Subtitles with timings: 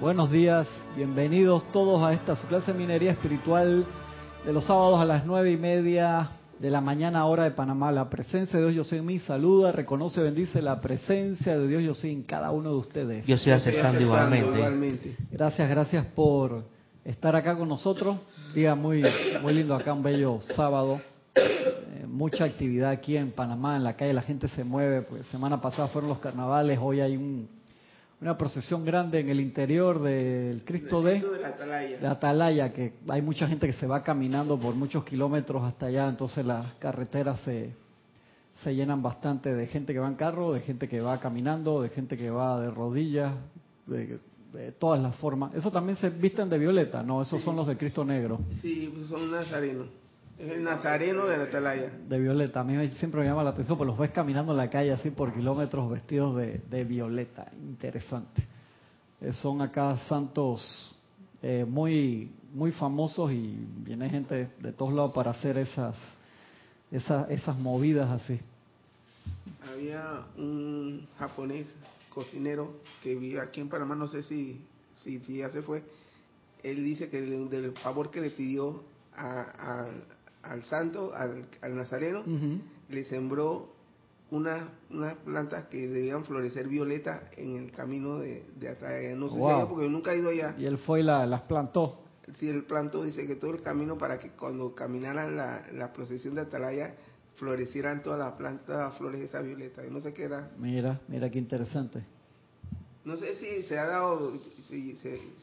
[0.00, 3.84] Buenos días, bienvenidos todos a esta su clase de minería espiritual
[4.46, 7.90] de los sábados a las nueve y media de la mañana hora de Panamá.
[7.90, 11.82] La presencia de Dios yo soy en mí, saluda, reconoce, bendice la presencia de Dios
[11.82, 13.26] yo soy en cada uno de ustedes.
[13.26, 15.16] Yo estoy aceptando, igualmente.
[15.32, 16.62] Gracias, gracias por
[17.04, 18.18] estar acá con nosotros.
[18.54, 19.02] Día muy,
[19.42, 21.00] muy lindo acá, un bello sábado.
[21.34, 25.02] Eh, mucha actividad aquí en Panamá, en la calle la gente se mueve.
[25.02, 27.57] Pues semana pasada fueron los carnavales, hoy hay un
[28.20, 32.72] una procesión grande en el interior del Cristo de, de, Atalaya.
[32.72, 36.74] que hay mucha gente que se va caminando por muchos kilómetros hasta allá, entonces las
[36.74, 37.74] carreteras se,
[38.64, 41.90] se llenan bastante de gente que va en carro, de gente que va caminando, de
[41.90, 43.34] gente que va de rodillas,
[43.86, 44.18] de,
[44.78, 45.54] todas las formas.
[45.54, 47.22] Eso también se visten de violeta, ¿no?
[47.22, 48.40] Esos son los de Cristo Negro.
[48.60, 49.86] Sí, son nazarenos.
[50.38, 51.90] Es el nazareno de la atalaya.
[52.08, 52.60] De violeta.
[52.60, 55.10] A mí siempre me llama la atención, porque los ves caminando en la calle así
[55.10, 57.50] por kilómetros vestidos de, de violeta.
[57.54, 58.46] Interesante.
[59.20, 60.94] Eh, son acá santos
[61.42, 65.96] eh, muy muy famosos y viene gente de todos lados para hacer esas,
[66.90, 68.40] esas, esas movidas así.
[69.72, 71.74] Había un japonés
[72.08, 74.60] cocinero que vive aquí en Panamá, no sé si,
[74.94, 75.82] si, si ya se fue.
[76.62, 78.82] Él dice que del favor que le pidió
[79.14, 79.88] a,
[80.42, 82.22] al santo, al, nazareno,
[82.88, 83.76] le sembró
[84.30, 89.14] unas unas plantas que debían florecer violeta en el camino de, de Atalaya.
[89.14, 90.54] No sé si porque nunca he ido allá.
[90.58, 92.02] Y él fue y la, las plantó.
[92.34, 96.34] Sí, él plantó, dice que todo el camino para que cuando caminaran la, la procesión
[96.34, 96.94] de Atalaya
[97.36, 99.82] florecieran todas las plantas, flores de esa violeta.
[99.82, 100.50] Yo no sé qué era.
[100.58, 102.04] Mira, mira qué interesante.
[103.04, 104.34] No sé si se ha dado,
[104.68, 104.94] si,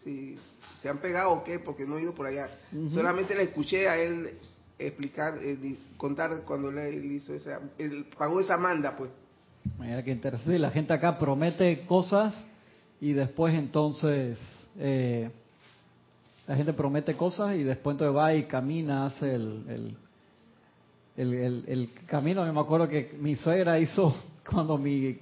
[0.04, 0.38] si,
[0.82, 2.48] se han pegado o qué, porque no he ido por allá.
[2.90, 4.38] Solamente le escuché a él
[4.78, 9.10] explicar, eh, contar cuando él hizo esa, él pagó esa manda, pues.
[9.80, 10.60] Mira qué interesante.
[10.60, 12.46] La gente acá promete cosas
[13.02, 14.40] y después entonces
[14.78, 15.30] eh,
[16.48, 19.96] la gente promete cosas y después entonces va y camina, hace el,
[21.18, 22.46] el, el, el, camino.
[22.46, 24.16] Yo me acuerdo que mi suegra hizo,
[24.50, 25.18] cuando mi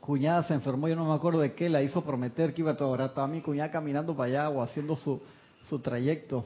[0.00, 2.76] cuñada se enfermó, yo no me acuerdo de qué, la hizo prometer que iba a
[2.76, 2.94] todo.
[2.96, 5.22] Estaba mi cuñada caminando para allá o haciendo su,
[5.62, 6.44] su trayecto.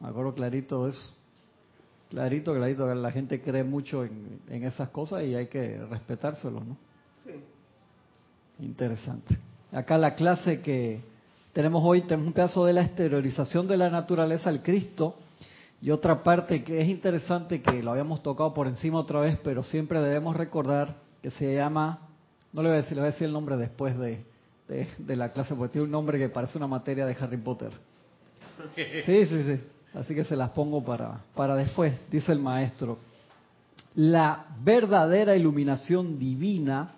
[0.00, 1.17] Me acuerdo clarito de eso.
[2.10, 6.76] Clarito, clarito, la gente cree mucho en, esas cosas y hay que respetárselo, ¿no?
[7.24, 7.32] Sí.
[8.60, 9.38] Interesante.
[9.72, 11.02] Acá la clase que
[11.52, 15.16] tenemos hoy, tenemos un pedazo de la exteriorización de la naturaleza al Cristo
[15.82, 19.62] y otra parte que es interesante que lo habíamos tocado por encima otra vez, pero
[19.62, 22.08] siempre debemos recordar que se llama,
[22.54, 24.24] no le voy a decir, le voy a decir el nombre después de,
[24.66, 27.72] de, de la clase, porque tiene un nombre que parece una materia de Harry Potter.
[29.04, 29.60] Sí, sí, sí.
[29.94, 32.98] Así que se las pongo para, para después, dice el maestro.
[33.94, 36.90] La verdadera iluminación divina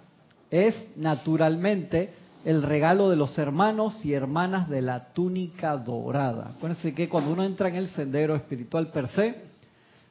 [0.51, 2.13] es naturalmente
[2.45, 6.53] el regalo de los hermanos y hermanas de la túnica dorada.
[6.57, 9.35] Acuérdense que cuando uno entra en el sendero espiritual per se,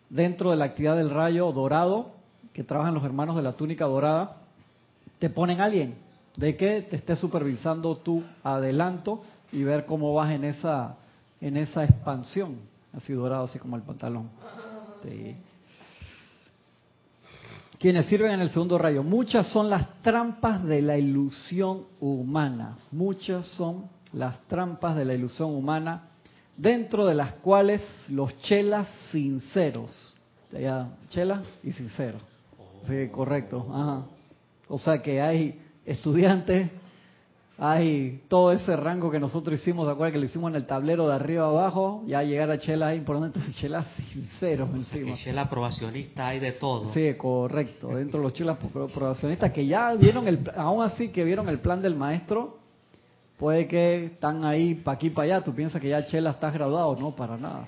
[0.09, 2.11] dentro de la actividad del rayo dorado,
[2.53, 4.37] que trabajan los hermanos de la túnica dorada,
[5.17, 5.95] te ponen alguien
[6.37, 10.95] de que te esté supervisando tu adelanto y ver cómo vas en esa,
[11.41, 12.57] en esa expansión
[12.93, 14.29] así dorado, así como el pantalón.
[17.79, 19.03] Quienes sirven en el segundo rayo.
[19.03, 22.77] Muchas son las trampas de la ilusión humana.
[22.91, 26.09] Muchas son las trampas de la ilusión humana,
[26.57, 30.15] dentro de las cuales los chelas sinceros.
[31.09, 32.17] chela y sincero.
[32.87, 33.65] Sí, correcto.
[34.67, 36.69] O sea que hay estudiantes
[37.61, 40.13] hay todo ese rango que nosotros hicimos, ¿de acuerdo?
[40.13, 43.19] Que lo hicimos en el tablero de arriba abajo, ya llegar a Chela ahí, por
[43.19, 43.83] donde Chela
[44.13, 45.15] sincero encima.
[45.17, 46.93] Chela aprobacionista hay de todo.
[46.93, 47.89] Sí, correcto.
[47.89, 51.81] Dentro de los chelas aprobacionistas que ya vieron el, aún así que vieron el plan
[51.81, 52.59] del maestro,
[53.37, 55.43] puede que están ahí para aquí para allá.
[55.43, 57.67] Tú piensas que ya Chela está graduado, no, para nada.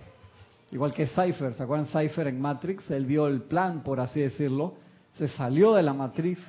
[0.72, 2.90] Igual que Cypher, ¿se acuerdan Cypher en Matrix?
[2.92, 4.76] Él vio el plan, por así decirlo,
[5.16, 6.40] se salió de la matriz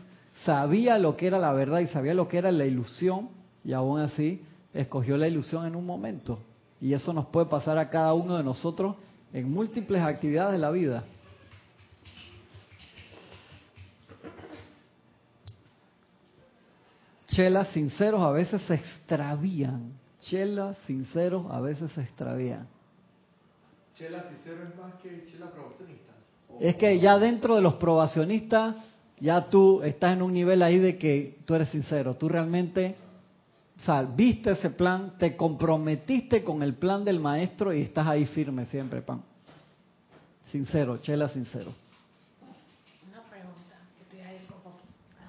[0.45, 3.31] sabía lo que era la verdad y sabía lo que era la ilusión
[3.65, 4.43] y aún así
[4.75, 6.39] escogió la ilusión en un momento.
[6.81, 8.97] Y eso nos puede pasar a cada uno de nosotros
[9.33, 11.05] en múltiples actividades de la vida.
[17.29, 19.93] Chelas sinceros a veces se extravían.
[20.21, 22.69] Chelas sinceros a veces se extravían.
[23.95, 26.13] Chelas sinceros es más que chela probacionista.
[26.61, 28.77] Es que ya dentro de los probacionistas
[29.23, 32.97] ya tú estás en un nivel ahí de que tú eres sincero, tú realmente,
[33.79, 38.27] o sea, viste ese plan, te comprometiste con el plan del maestro y estás ahí
[38.27, 39.23] firme siempre, pan.
[40.51, 41.73] Sincero, chela sincero.
[43.09, 44.75] Una pregunta que estoy ahí como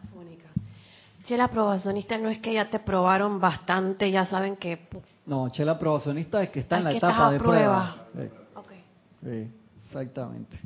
[0.04, 0.50] afónica.
[1.26, 4.88] Chela probacionista no es que ya te probaron bastante, ya saben que...
[5.28, 8.08] No, chela probacionista es que está en la etapa de prueba.
[9.24, 9.48] Sí.
[9.86, 10.60] exactamente.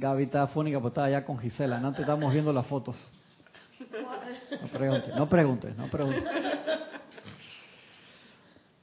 [0.00, 1.76] Gaby está fónica, pues estaba allá con Gisela.
[1.76, 2.96] Antes estamos viendo las fotos.
[4.62, 6.24] No pregunte, no pregunte, no pregunte.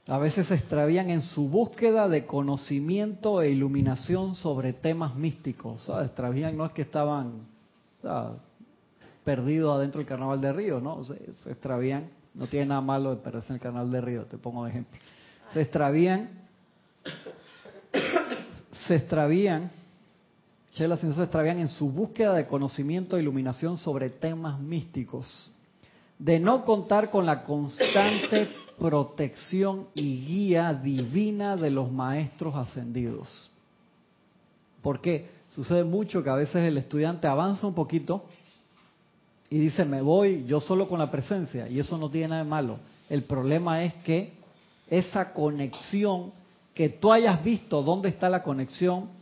[0.06, 5.82] A veces se extravían en su búsqueda de conocimiento e iluminación sobre temas místicos.
[5.82, 6.06] ¿sabes?
[6.06, 7.46] Extravían no es que estaban
[9.24, 11.02] perdidos adentro del carnaval de Río, ¿no?
[11.04, 11.14] Se,
[11.50, 14.70] extravían, no tiene nada malo de perderse en el carnaval de Río, te pongo de
[14.70, 14.98] ejemplo.
[15.52, 16.30] Se extravían,
[18.70, 19.70] se extravían
[20.78, 25.50] Chelas se extravían en su búsqueda de conocimiento e iluminación sobre temas místicos,
[26.20, 28.48] de no contar con la constante
[28.78, 33.50] protección y guía divina de los maestros ascendidos.
[34.80, 38.26] Porque sucede mucho que a veces el estudiante avanza un poquito
[39.50, 42.48] y dice, me voy yo solo con la presencia, y eso no tiene nada de
[42.48, 42.78] malo.
[43.10, 44.32] El problema es que
[44.88, 46.30] esa conexión,
[46.72, 49.17] que tú hayas visto dónde está la conexión,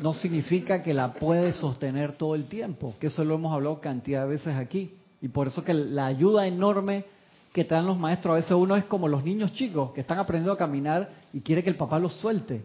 [0.00, 4.22] no significa que la puedes sostener todo el tiempo, que eso lo hemos hablado cantidad
[4.22, 4.94] de veces aquí.
[5.20, 7.04] Y por eso que la ayuda enorme
[7.52, 10.18] que te dan los maestros, a veces uno es como los niños chicos que están
[10.18, 12.62] aprendiendo a caminar y quiere que el papá los suelte.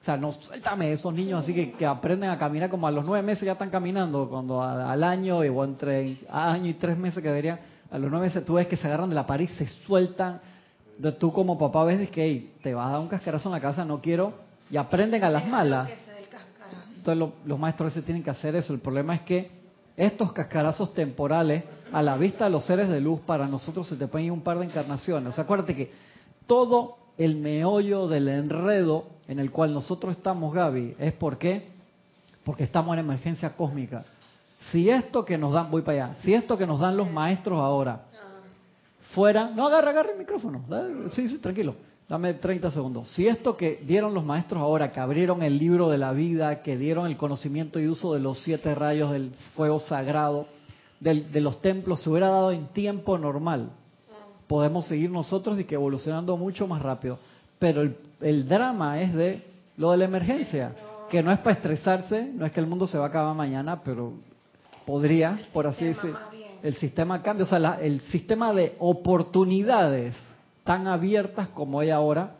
[0.00, 3.24] O sea, no suéltame esos niños así que, aprenden a caminar como a los nueve
[3.24, 7.60] meses ya están caminando, cuando al año o entre año y tres meses que deberían,
[7.90, 10.40] a los nueve meses tú ves que se agarran de la pared y se sueltan.
[10.98, 13.84] De tú como papá ves que te vas a dar un cascarazo en la casa,
[13.84, 14.34] no quiero,
[14.68, 15.88] y aprenden a las malas
[17.14, 18.72] los maestros se tienen que hacer eso.
[18.72, 19.50] El problema es que
[19.96, 24.06] estos cascarazos temporales, a la vista de los seres de luz, para nosotros se te
[24.06, 25.30] pueden ir un par de encarnaciones.
[25.30, 25.92] O sea, acuérdate que
[26.46, 31.66] todo el meollo del enredo en el cual nosotros estamos, Gaby, es por qué?
[32.44, 34.04] Porque estamos en emergencia cósmica.
[34.70, 37.58] Si esto que nos dan, voy para allá, si esto que nos dan los maestros
[37.58, 38.02] ahora
[39.14, 40.64] fuera, no agarra, agarra el micrófono,
[41.12, 43.08] sí, sí, tranquilo Dame 30 segundos.
[43.10, 46.78] Si esto que dieron los maestros ahora, que abrieron el libro de la vida, que
[46.78, 50.46] dieron el conocimiento y uso de los siete rayos del fuego sagrado,
[51.00, 53.70] de los templos, se hubiera dado en tiempo normal,
[54.46, 57.18] podemos seguir nosotros y que evolucionando mucho más rápido.
[57.58, 59.44] Pero el, el drama es de
[59.76, 60.74] lo de la emergencia,
[61.10, 63.82] que no es para estresarse, no es que el mundo se va a acabar mañana,
[63.82, 64.14] pero
[64.86, 66.18] podría, por así decirlo,
[66.62, 70.14] el sistema cambia, o sea, el sistema de oportunidades
[70.68, 72.34] tan abiertas como hay ahora,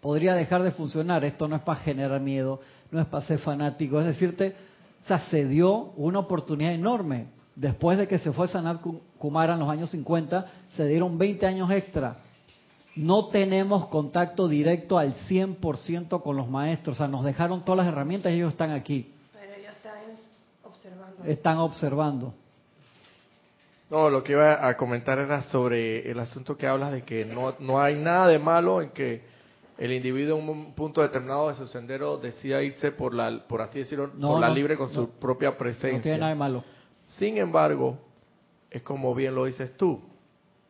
[0.00, 1.22] podría dejar de funcionar.
[1.22, 2.60] Esto no es para generar miedo,
[2.90, 4.56] no es para ser fanático, es decirte,
[5.04, 7.26] o sea, se dio una oportunidad enorme.
[7.54, 8.80] Después de que se fue Sanat
[9.18, 12.16] Kumara en los años 50, se dieron 20 años extra.
[12.96, 17.92] No tenemos contacto directo al 100% con los maestros, o sea, nos dejaron todas las
[17.92, 19.12] herramientas y ellos están aquí.
[19.34, 19.92] Pero ellos están
[20.62, 21.24] observando.
[21.24, 22.34] Están observando.
[23.92, 27.54] No, lo que iba a comentar era sobre el asunto que hablas de que no,
[27.58, 29.20] no hay nada de malo en que
[29.76, 33.80] el individuo en un punto determinado de su sendero decida irse por la, por así
[33.80, 35.98] decirlo, por la libre con su propia presencia.
[35.98, 36.64] No tiene nada de malo.
[37.06, 37.98] Sin embargo,
[38.70, 40.00] es como bien lo dices tú.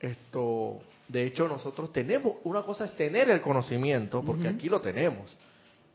[0.00, 5.36] Esto, de hecho, nosotros tenemos, una cosa es tener el conocimiento, porque aquí lo tenemos,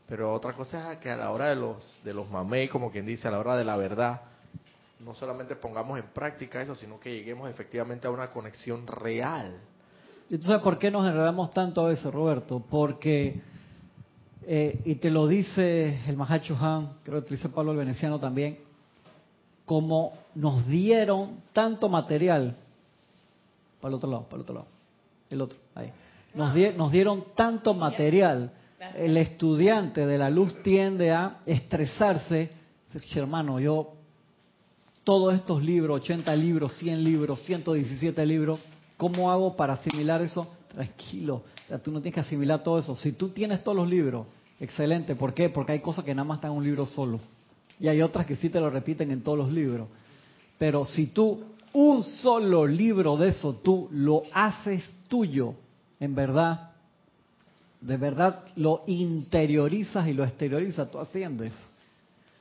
[0.08, 3.04] pero otra cosa es que a la hora de los, de los mamey, como quien
[3.04, 4.22] dice, a la hora de la verdad,
[5.00, 9.58] no solamente pongamos en práctica eso, sino que lleguemos efectivamente a una conexión real.
[10.30, 12.62] Entonces, ¿por qué nos enredamos tanto a eso, Roberto?
[12.68, 13.40] Porque,
[14.46, 18.18] eh, y te lo dice el Mahacho Han, creo que te dice Pablo el Veneciano
[18.18, 18.58] también,
[19.64, 22.56] como nos dieron tanto material,
[23.80, 24.66] para el otro lado, para el otro lado,
[25.30, 25.92] el otro, ahí,
[26.34, 28.52] nos, nos dieron tanto material,
[28.96, 32.50] el estudiante de la luz tiende a estresarse,
[33.14, 33.97] hermano, yo
[35.08, 38.60] todos estos libros, 80 libros, 100 libros, 117 libros,
[38.98, 40.46] ¿cómo hago para asimilar eso?
[40.68, 41.44] Tranquilo,
[41.82, 42.94] tú no tienes que asimilar todo eso.
[42.94, 44.26] Si tú tienes todos los libros,
[44.60, 45.16] excelente.
[45.16, 45.48] ¿Por qué?
[45.48, 47.20] Porque hay cosas que nada más están en un libro solo.
[47.80, 49.88] Y hay otras que sí te lo repiten en todos los libros.
[50.58, 55.54] Pero si tú un solo libro de eso, tú lo haces tuyo,
[56.00, 56.72] en verdad,
[57.80, 61.54] de verdad lo interiorizas y lo exteriorizas, tú asciendes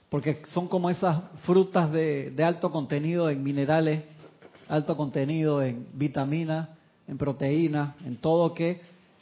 [0.10, 4.04] porque son como esas frutas de, alto contenido en minerales,
[4.68, 6.70] alto contenido en vitaminas,
[7.08, 8.82] en proteínas, en todo que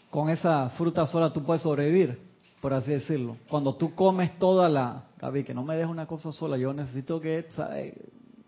[0.10, 2.20] con esa fruta sola tú puedes sobrevivir,
[2.62, 3.38] por así decirlo.
[3.50, 7.20] Cuando tú comes toda la, Gaby, que no me dejes una cosa sola, yo necesito
[7.20, 7.48] que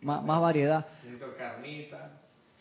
[0.02, 0.86] Más, más variedad.
[1.04, 2.12] Necesito carnita.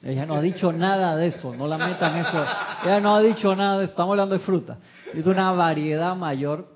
[0.02, 2.45] Ella no ha dicho nada de eso, no la metan eso.
[2.85, 4.78] Ella no ha dicho nada de eso, estamos hablando de fruta.
[5.12, 6.68] Es una variedad mayor,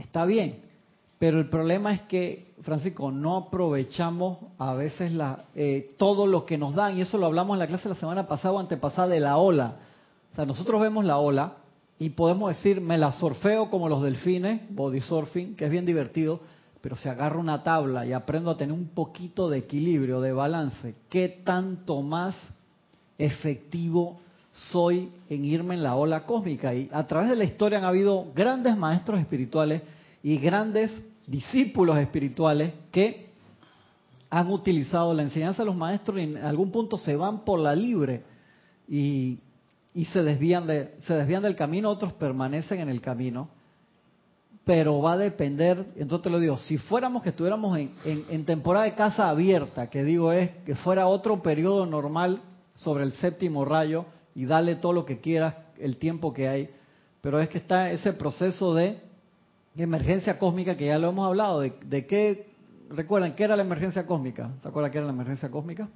[0.00, 0.62] está bien,
[1.24, 6.58] Pero el problema es que, Francisco, no aprovechamos a veces la, eh, todo lo que
[6.58, 9.20] nos dan, y eso lo hablamos en la clase la semana pasada o antepasada de
[9.20, 9.76] la ola.
[10.30, 11.54] O sea, nosotros vemos la ola
[11.98, 16.40] y podemos decir, me la surfeo como los delfines, body surfing, que es bien divertido,
[16.82, 20.94] pero si agarro una tabla y aprendo a tener un poquito de equilibrio, de balance,
[21.08, 22.36] ¿qué tanto más
[23.16, 26.74] efectivo soy en irme en la ola cósmica?
[26.74, 29.80] Y a través de la historia han habido grandes maestros espirituales
[30.22, 30.92] y grandes
[31.26, 33.24] discípulos espirituales que
[34.30, 37.74] han utilizado la enseñanza de los maestros y en algún punto se van por la
[37.74, 38.22] libre
[38.88, 39.38] y,
[39.94, 43.48] y se desvían de, se desvían del camino, otros permanecen en el camino.
[44.64, 48.86] Pero va a depender, entonces te lo digo, si fuéramos que estuviéramos en, en, temporada
[48.86, 52.40] de casa abierta, que digo es que fuera otro periodo normal
[52.74, 56.70] sobre el séptimo rayo y dale todo lo que quieras, el tiempo que hay,
[57.20, 58.98] pero es que está ese proceso de
[59.82, 62.46] emergencia cósmica que ya lo hemos hablado, de, de qué,
[62.90, 64.50] recuerdan, ¿qué era la emergencia cósmica?
[64.62, 65.88] ¿Te acuerdas qué era la emergencia cósmica?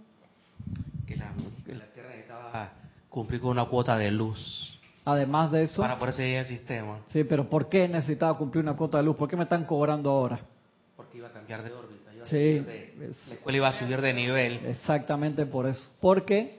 [1.07, 1.33] Que la,
[1.65, 2.73] que la Tierra necesitaba
[3.09, 5.81] cumplir con una cuota de luz Además de eso...
[5.81, 6.99] Para poder seguir el sistema.
[7.09, 9.17] Sí, pero ¿por qué necesitaba cumplir una cuota de luz?
[9.17, 10.39] ¿Por qué me están cobrando ahora?
[10.97, 12.13] Porque iba a cambiar de órbita.
[12.13, 14.61] Iba a sí, de, la escuela iba a subir de nivel.
[14.67, 15.89] Exactamente por eso.
[16.03, 16.59] Porque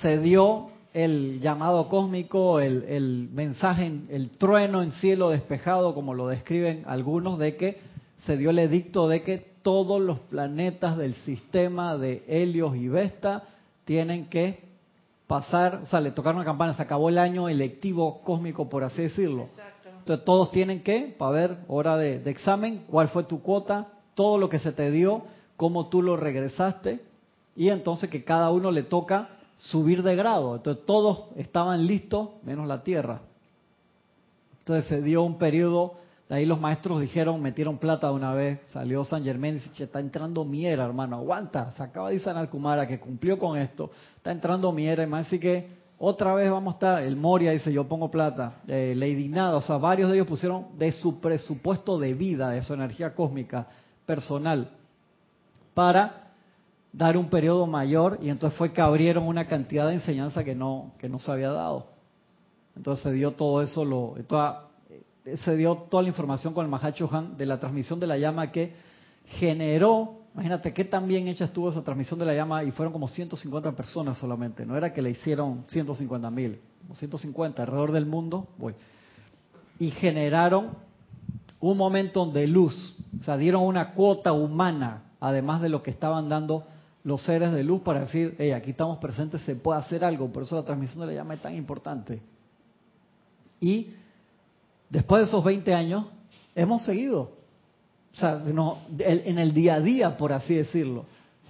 [0.00, 6.28] se dio el llamado cósmico, el, el mensaje, el trueno en cielo despejado, como lo
[6.28, 7.80] describen algunos, de que
[8.26, 13.44] se dio el edicto de que todos los planetas del sistema de Helios y Vesta
[13.84, 14.60] tienen que
[15.26, 19.02] pasar, o sea, le tocaron una campana, se acabó el año electivo cósmico, por así
[19.02, 19.46] decirlo.
[20.00, 24.36] Entonces todos tienen que, para ver, hora de, de, examen, cuál fue tu cuota, todo
[24.36, 25.22] lo que se te dio,
[25.56, 27.00] cómo tú lo regresaste,
[27.56, 29.28] y entonces que cada uno le toca
[29.70, 30.56] subir de grado.
[30.56, 33.20] Entonces todos estaban listos, menos la Tierra.
[34.60, 36.02] Entonces se dio un periodo
[36.32, 39.84] de ahí los maestros dijeron, metieron plata de una vez, salió San Germán y dice,
[39.84, 44.32] está entrando Miera, hermano, aguanta, se acaba de San Kumara que cumplió con esto, está
[44.32, 48.10] entrando Miera, y así que otra vez vamos a estar, el Moria dice, yo pongo
[48.10, 52.62] plata, eh, Lady o sea, varios de ellos pusieron de su presupuesto de vida, de
[52.62, 53.66] su energía cósmica
[54.06, 54.70] personal,
[55.74, 56.21] para
[56.92, 60.92] dar un periodo mayor, y entonces fue que abrieron una cantidad de enseñanza que no,
[60.98, 61.86] que no se había dado.
[62.76, 64.68] Entonces se dio todo eso, lo, toda,
[65.44, 68.50] se dio toda la información con el Mahacho Han de la transmisión de la llama
[68.50, 68.74] que
[69.26, 73.08] generó, imagínate qué tan bien hecha estuvo esa transmisión de la llama y fueron como
[73.08, 78.48] 150 personas solamente, no era que le hicieron 150 mil, como 150 alrededor del mundo,
[79.78, 80.70] y generaron
[81.60, 86.28] un momento de luz, o sea, dieron una cuota humana, además de lo que estaban
[86.28, 86.66] dando
[87.04, 90.44] los seres de luz para decir, hey, aquí estamos presentes, se puede hacer algo, por
[90.44, 92.20] eso la transmisión de la llama es tan importante.
[93.60, 93.88] Y
[94.88, 96.06] después de esos 20 años,
[96.54, 97.30] hemos seguido.
[98.12, 98.42] O sea,
[98.98, 101.06] en el día a día, por así decirlo.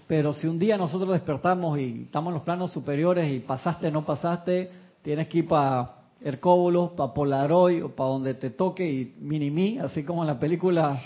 [0.06, 4.04] Pero si un día nosotros despertamos y estamos en los planos superiores y pasaste, no
[4.04, 4.70] pasaste,
[5.02, 10.04] tienes que ir para Hercóbulos, para Polaroid o para donde te toque y Minimi, así
[10.04, 11.00] como en la película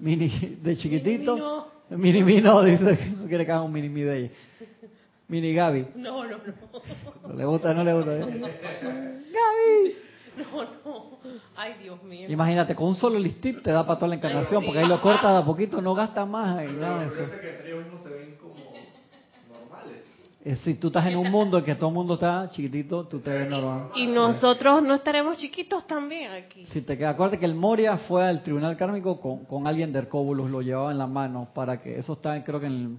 [0.00, 1.66] mini de chiquitito.
[1.90, 4.30] Minimi no, dice no quiere que haga un Minimi de ella.
[5.28, 5.86] Mini Gaby.
[5.94, 7.34] No, no, no.
[7.36, 8.16] ¿Le gusta no le gusta?
[8.16, 9.94] Gaby.
[10.36, 11.18] No, no.
[11.56, 12.28] Ay, Dios mío.
[12.28, 15.32] Imagínate, con un solo listip te da para toda la encarnación, porque ahí lo cortas
[15.32, 17.22] de a poquito, no gastas más en nada de eso.
[20.42, 23.20] Eh, si tú estás en un mundo en que todo el mundo está chiquitito, tú
[23.20, 23.90] te ves normal.
[23.94, 26.64] Y nosotros no estaremos chiquitos también aquí.
[26.66, 29.98] Si te queda, acuérdate que el Moria fue al tribunal kármico con, con alguien de
[29.98, 32.96] Hercóbulos, lo llevaba en la mano para que eso está, creo que en el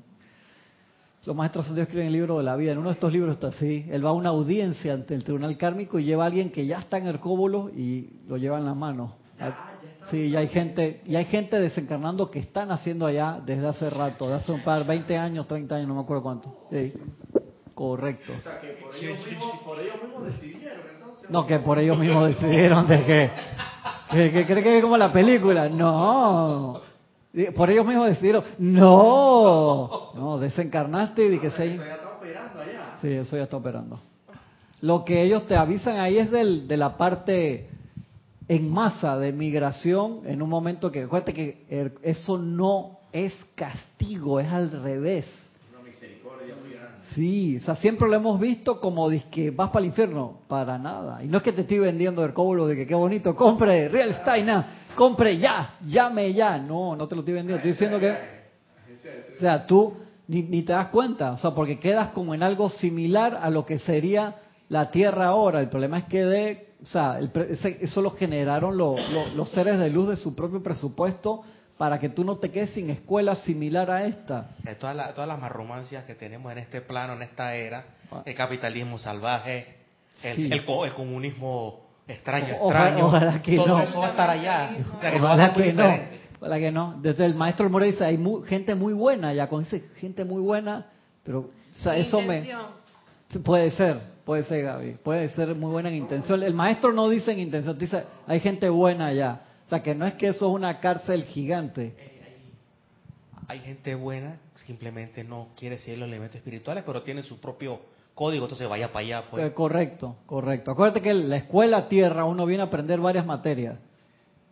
[1.24, 2.72] los maestros Dios escriben el libro de la vida.
[2.72, 3.86] En uno de estos libros está así.
[3.92, 6.80] Él va a una audiencia ante el tribunal kármico y lleva a alguien que ya
[6.80, 9.16] está en Hercóbulo y lo lleva en la mano.
[10.10, 14.28] Sí, y hay gente, y hay gente desencarnando que están haciendo allá desde hace rato,
[14.28, 16.68] de hace un par, 20 años, 30 años, no me acuerdo cuánto.
[16.72, 16.94] Sí.
[17.74, 18.34] Correcto.
[18.38, 21.30] O sea, que por ellos, mismos, por ellos mismos decidieron entonces.
[21.30, 23.32] No, que por ellos mismos decidieron de que,
[24.12, 25.70] que, que cree que es como la película.
[25.70, 26.82] No.
[27.56, 31.76] Por ellos mismos decidieron, no, no, desencarnaste y que se...
[31.76, 32.98] Eso ya está operando allá.
[33.02, 34.00] Sí, eso ya está operando.
[34.82, 37.71] Lo que ellos te avisan ahí es del, de la parte
[38.52, 44.52] en masa de migración en un momento que, acuérdate que eso no es castigo, es
[44.52, 45.26] al revés.
[45.72, 46.98] Una misericordia muy grande.
[47.16, 51.24] Sí, o sea, siempre lo hemos visto como que vas para el infierno, para nada.
[51.24, 54.16] Y no es que te estoy vendiendo el cobro de que qué bonito, compre Real
[54.16, 54.50] Stein,
[54.98, 56.58] compre ya, llame ya.
[56.58, 57.56] No, no te lo estoy vendiendo.
[57.56, 58.12] Estoy diciendo que,
[59.38, 59.94] o sea, tú
[60.28, 63.66] ni, ni, te das cuenta, o sea, porque quedas como en algo similar a lo
[63.66, 64.36] que sería
[64.68, 65.62] la Tierra ahora.
[65.62, 67.32] El problema es que de, o sea, el,
[67.82, 71.44] eso lo generaron los seres de luz de su propio presupuesto
[71.78, 74.52] para que tú no te quedes sin escuela similar a esta.
[74.66, 78.24] Eh, todas, las, todas las marromancias que tenemos en este plano, en esta era, Ah.
[78.26, 79.76] el capitalismo salvaje,
[80.24, 80.46] el, Sí.
[80.48, 83.84] el, el comunismo extraño, O- ojalá- extraño, ojalá que todo no.
[83.84, 84.76] eso va a estar allá.
[85.22, 86.00] Ojalá muy que no.
[86.40, 87.00] Ojalá que no.
[87.02, 90.88] Desde el maestro More dice, hay mu- gente muy buena, ya dice gente muy buena,
[91.24, 92.48] pero o sea, eso me...
[93.46, 94.98] Puede ser, puede ser, Gaby.
[95.04, 96.42] Puede ser muy buena en intención.
[96.44, 99.42] El maestro no dice en intención, dice, hay gente buena allá.
[99.66, 101.96] O sea, que no es que eso es una cárcel gigante.
[103.48, 107.82] Hay gente buena, simplemente no quiere seguir los elementos espirituales, pero tiene su propio
[108.14, 109.24] código, entonces vaya para allá.
[109.30, 109.46] Pues.
[109.46, 110.72] Eh, correcto, correcto.
[110.72, 113.78] Acuérdate que en la escuela tierra uno viene a aprender varias materias.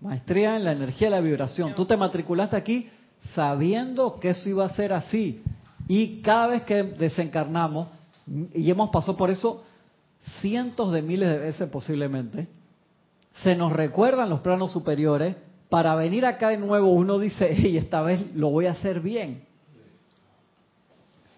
[0.01, 1.75] Maestría en la energía y la vibración.
[1.75, 2.89] Tú te matriculaste aquí
[3.35, 5.43] sabiendo que eso iba a ser así.
[5.87, 7.87] Y cada vez que desencarnamos,
[8.53, 9.63] y hemos pasado por eso
[10.41, 12.47] cientos de miles de veces posiblemente,
[13.43, 15.35] se nos recuerdan los planos superiores,
[15.69, 19.43] para venir acá de nuevo uno dice, hey, esta vez lo voy a hacer bien.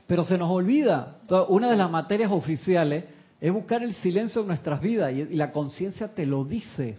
[0.08, 1.18] Pero se nos olvida.
[1.50, 3.06] Una de las materias oficiales
[3.40, 6.98] es buscar el silencio en nuestras vidas y, y la conciencia te lo dice.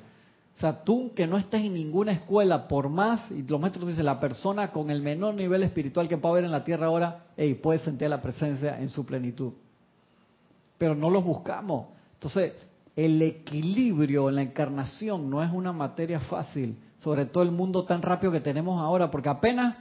[0.56, 4.04] O sea, tú que no estés en ninguna escuela, por más, y los maestros dicen,
[4.04, 7.54] la persona con el menor nivel espiritual que pueda haber en la tierra ahora, hey,
[7.54, 9.54] puede sentir la presencia en su plenitud.
[10.82, 11.90] Pero no los buscamos.
[12.14, 12.54] Entonces,
[12.96, 18.02] el equilibrio en la encarnación no es una materia fácil, sobre todo el mundo tan
[18.02, 19.76] rápido que tenemos ahora, porque apenas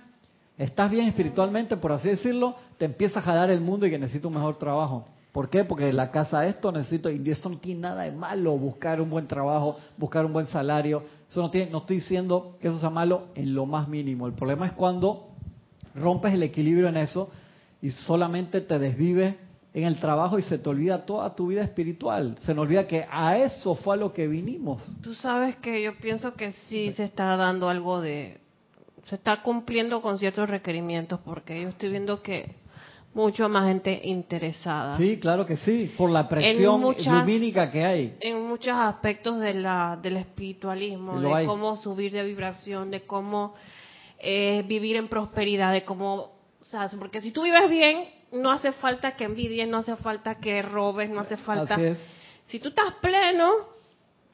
[0.60, 4.28] estás bien espiritualmente, por así decirlo, te empieza a jalar el mundo y que necesito
[4.28, 5.08] un mejor trabajo.
[5.32, 5.64] ¿Por qué?
[5.64, 9.28] Porque la casa esto necesito, y eso no tiene nada de malo, buscar un buen
[9.28, 11.04] trabajo, buscar un buen salario.
[11.28, 14.28] Eso no tiene, no estoy diciendo que eso sea malo en lo más mínimo.
[14.28, 15.30] El problema es cuando
[15.96, 17.32] rompes el equilibrio en eso
[17.82, 19.34] y solamente te desvives
[19.74, 22.36] en el trabajo y se te olvida toda tu vida espiritual.
[22.42, 24.82] Se nos olvida que a eso fue a lo que vinimos.
[25.02, 28.40] Tú sabes que yo pienso que sí se está dando algo de...
[29.08, 32.56] Se está cumpliendo con ciertos requerimientos porque yo estoy viendo que
[33.14, 34.96] mucho más gente interesada.
[34.98, 38.16] Sí, claro que sí, por la presión muchas- lumínica que hay.
[38.22, 41.46] En muchos aspectos de la, del espiritualismo, Sí, de hay.
[41.46, 43.54] cómo subir de vibración, de cómo
[44.20, 46.32] eh, vivir en prosperidad, de cómo...
[46.62, 50.36] O sea, porque si tú vives bien, no hace falta que envidies, no hace falta
[50.36, 51.76] que robes, no hace falta...
[51.76, 51.98] Así es.
[52.48, 53.52] Si tú estás pleno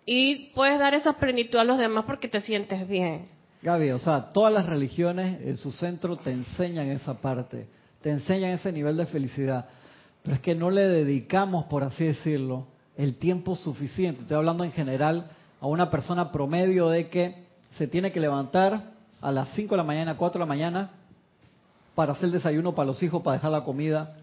[0.06, 3.28] y puedes dar esa plenitud a los demás porque te sientes bien.
[3.62, 7.68] Gaby, o sea, todas las religiones en su centro te enseñan esa parte,
[8.02, 9.68] te enseñan ese nivel de felicidad,
[10.24, 14.22] pero es que no le dedicamos, por así decirlo, el tiempo suficiente.
[14.22, 19.32] Estoy hablando en general a una persona promedio de que se tiene que levantar a
[19.32, 20.92] las 5 de la mañana, 4 de la mañana,
[21.98, 24.14] para hacer desayuno para los hijos, para dejar la comida,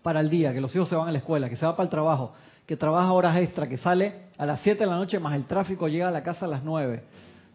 [0.00, 1.82] para el día, que los hijos se van a la escuela, que se va para
[1.86, 2.34] el trabajo,
[2.66, 5.88] que trabaja horas extra, que sale a las 7 de la noche más el tráfico
[5.88, 7.02] llega a la casa a las 9.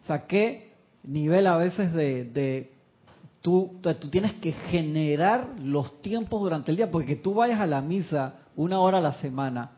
[0.04, 0.72] O sea, qué
[1.04, 2.24] nivel a veces de...
[2.24, 2.70] de
[3.40, 7.66] tú, tú tienes que generar los tiempos durante el día, porque que tú vayas a
[7.66, 9.70] la misa una hora a la semana.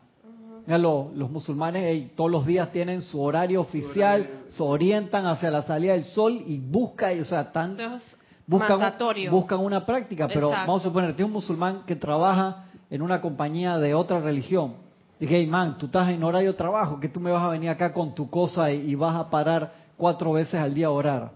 [0.65, 5.63] Mira, lo- los musulmanes todos los días tienen su horario oficial, se orientan hacia la
[5.63, 7.77] salida del sol y buscan, o sea, están
[8.49, 9.31] buscan, mandatorio.
[9.31, 10.67] buscan una práctica, pero Exacto.
[10.67, 14.73] vamos a suponer, tienes un musulmán que trabaja en una compañía de otra religión.
[15.19, 17.69] Dije, hey man, tú estás en horario de trabajo, que tú me vas a venir
[17.69, 21.31] acá con tu cosa y, y vas a parar cuatro veces al día a orar.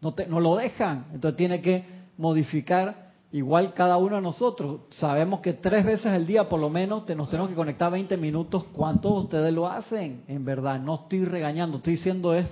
[0.00, 1.84] No, te, no lo dejan, entonces tiene que
[2.18, 4.82] modificar igual cada uno de nosotros.
[4.90, 8.16] Sabemos que tres veces al día por lo menos te, nos tenemos que conectar 20
[8.16, 8.64] minutos.
[8.72, 10.22] ¿Cuántos de ustedes lo hacen?
[10.28, 12.48] En verdad, no estoy regañando, estoy diciendo es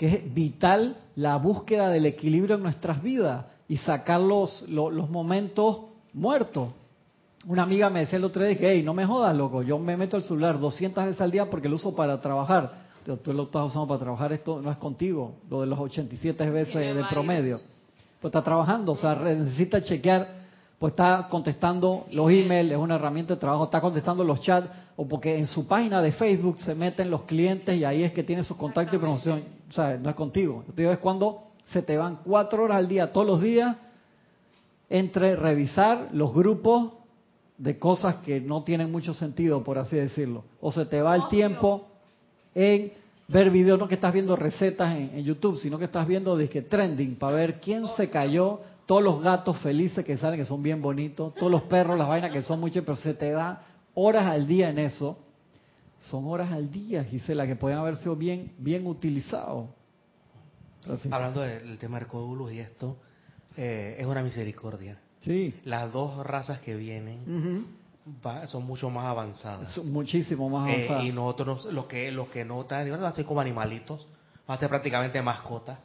[0.00, 5.10] que es vital la búsqueda del equilibrio en nuestras vidas y sacar los, lo- los,
[5.10, 5.76] momentos
[6.14, 6.70] muertos.
[7.46, 9.98] Una amiga me decía el otro día, que, hey, no me jodas, loco, yo me
[9.98, 12.72] meto el celular 200 veces al día porque lo uso para trabajar.
[13.22, 16.96] Tú, lo estás usando para trabajar, esto no es contigo, lo de los 87 veces
[16.96, 17.60] de promedio.
[18.22, 20.39] Pues está trabajando, o sea, necesita chequear,
[20.80, 24.66] pues está contestando los emails, es una herramienta de trabajo, está contestando los chats,
[24.96, 28.22] o porque en su página de Facebook se meten los clientes y ahí es que
[28.22, 29.42] tiene sus contactos y promoción.
[29.68, 30.64] O sea, no es contigo.
[30.66, 33.76] Yo te digo, es cuando se te van cuatro horas al día, todos los días,
[34.88, 36.92] entre revisar los grupos
[37.58, 40.44] de cosas que no tienen mucho sentido, por así decirlo.
[40.62, 41.88] O se te va el tiempo
[42.54, 42.90] en
[43.28, 46.62] ver videos, no que estás viendo recetas en, en YouTube, sino que estás viendo disque
[46.62, 48.60] trending para ver quién se cayó,
[48.90, 52.32] todos los gatos felices que salen, que son bien bonitos, todos los perros, las vainas
[52.32, 53.62] que son muchas, pero se te da
[53.94, 55.16] horas al día en eso.
[56.00, 59.68] Son horas al día, Gisela, que pueden haber sido bien, bien utilizados.
[61.08, 62.96] Hablando del, tema Hercóbulos y esto,
[63.56, 64.98] eh, es una misericordia.
[65.20, 65.54] Sí.
[65.64, 67.64] Las dos razas que vienen
[68.26, 69.78] va- son mucho más avanzadas.
[69.78, 71.02] Es muchísimo más Eh, avanzado.
[71.04, 74.08] y nosotros, los que, los que no están, van a ser como animalitos,
[74.48, 75.78] van a ser prácticamente mascotas.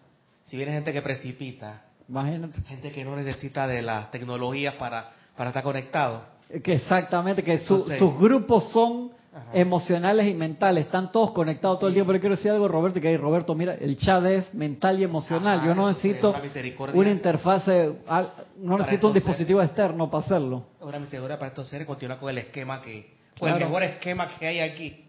[0.45, 2.61] Si viene gente que precipita, Imagínate.
[2.63, 6.21] gente que no necesita de las tecnologías para, para estar conectado.
[6.63, 9.49] Que exactamente, que su- Entonces- sus grupos son Ajá.
[9.53, 12.09] emocionales y mentales, están todos conectados todo el tiempo.
[12.11, 15.57] Pero quiero decir algo, Roberto, que ahí, Roberto, mira, el chat es mental y emocional.
[15.59, 16.95] Ajá, Yo no necesito una misericordia.
[16.97, 20.63] una interfase, al- no necesito un dispositivo externo para hacerlo.
[20.79, 24.29] Ahora mi segura para estos seres continúa con el esquema que, con el mejor esquema
[24.39, 25.01] que hay aquí.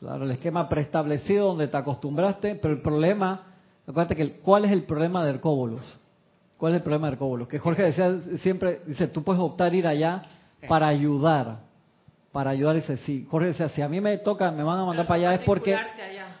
[0.00, 3.54] Claro, el esquema preestablecido donde te acostumbraste, pero el problema,
[3.86, 5.98] acuérdate que ¿cuál es el problema de Hercóbolos?
[6.58, 7.48] ¿Cuál es el problema de Hercóbolos?
[7.48, 10.22] Que Jorge decía siempre, dice, tú puedes optar ir allá
[10.68, 11.60] para ayudar,
[12.32, 15.06] para ayudar, dice, sí, Jorge decía, si a mí me toca, me van a mandar
[15.06, 16.36] para allá es porque, allá.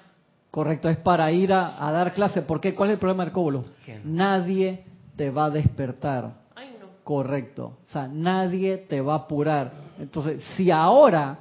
[0.50, 2.74] correcto, es para ir a, a dar clase, ¿por qué?
[2.74, 3.70] ¿Cuál es el problema de?
[3.84, 4.02] ¿Quién?
[4.16, 4.84] Nadie
[5.16, 6.32] te va a despertar.
[6.56, 6.86] Ay, no.
[7.04, 7.78] Correcto.
[7.88, 9.72] O sea, nadie te va a apurar.
[10.00, 11.38] Entonces, si ahora,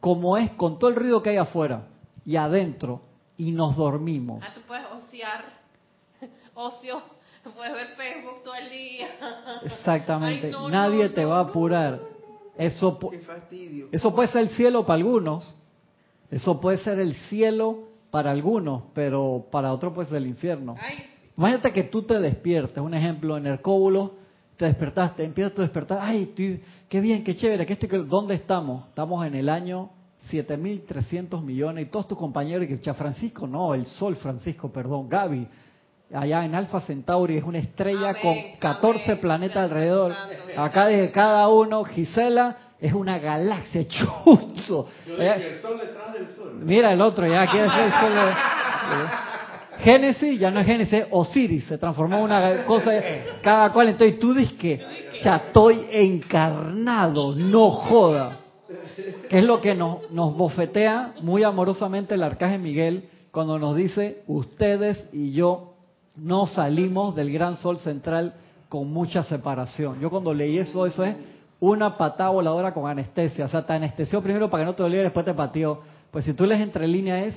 [0.00, 1.82] como es con todo el ruido que hay afuera
[2.26, 3.02] y adentro,
[3.36, 5.44] y nos dormimos, Ah, tú puedes ociar.
[6.54, 7.00] Ocio.
[7.56, 9.08] Puedes ver Facebook todo el día.
[9.64, 12.00] exactamente, Ay, no, nadie no, te no, va a apurar.
[12.56, 13.88] Eso, pu- Qué fastidio.
[13.92, 15.54] eso puede ser el cielo para algunos,
[16.30, 20.76] eso puede ser el cielo para algunos, pero para otros puede ser el infierno.
[20.80, 21.04] Ay,
[21.36, 24.14] Imagínate que tú te despiertes, un ejemplo, en el cóbulo,
[24.56, 28.88] te despertaste, empiezas tu despertar, ay, estoy- qué bien, qué chévere, que estoy, ¿dónde estamos?
[28.88, 29.90] Estamos en el año
[30.28, 35.08] 7.300 millones y todos tus compañeros, y que ya Francisco, no, el Sol Francisco, perdón,
[35.08, 35.46] Gaby,
[36.14, 39.18] allá en Alfa Centauri es una estrella Amén, con 14 amén.
[39.20, 40.14] planetas alrededor.
[40.56, 44.88] Acá de cada uno, Gisela es una galaxia, chuzo.
[45.06, 46.60] Eh, sol detrás del sol.
[46.62, 48.32] Mira el otro, ya quiere ser solo-
[49.80, 52.90] Génesis, ya no es Génesis, es Osiris, se transformó en una cosa,
[53.42, 53.88] cada cual.
[53.90, 54.84] Entonces tú dices que
[55.22, 58.38] ya estoy encarnado, no joda.
[59.30, 64.22] Que es lo que nos, nos bofetea muy amorosamente el arcángel Miguel cuando nos dice,
[64.26, 65.67] ustedes y yo
[66.20, 68.34] no salimos del gran sol central
[68.68, 70.00] con mucha separación.
[70.00, 71.16] Yo cuando leí eso, eso es
[71.60, 73.46] una patada voladora con anestesia.
[73.46, 75.80] O sea, te anestesió primero para que no te doliera, después te pateó.
[76.10, 77.34] Pues si tú lees entre líneas es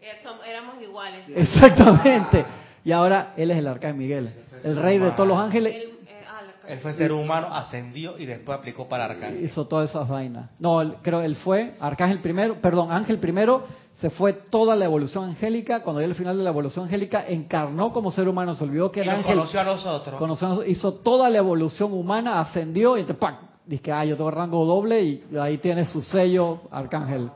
[0.00, 0.12] eh,
[0.48, 1.24] éramos iguales.
[1.34, 2.44] exactamente.
[2.84, 4.30] Y ahora él es el arcángel Miguel,
[4.62, 5.74] el rey de todos los ángeles.
[5.74, 9.44] Él, eh, ah, Él fue ser humano, ascendió y después aplicó para arcángel.
[9.44, 10.50] hizo todas esas vainas.
[10.58, 13.64] No, él- creo él fue Arcángel primero, perdón, Ángel primero,
[14.00, 17.92] se fue toda la evolución angélica, cuando llegó al final de la evolución angélica, encarnó
[17.92, 20.16] como ser humano, se olvidó que Y era ángel, conoció a nosotros.
[20.18, 23.36] conoció- hizo toda la evolución humana, ascendió y te ¡pac!
[23.64, 27.30] dice que ah, yo tengo rango doble y ahí tiene su sello Arcángel.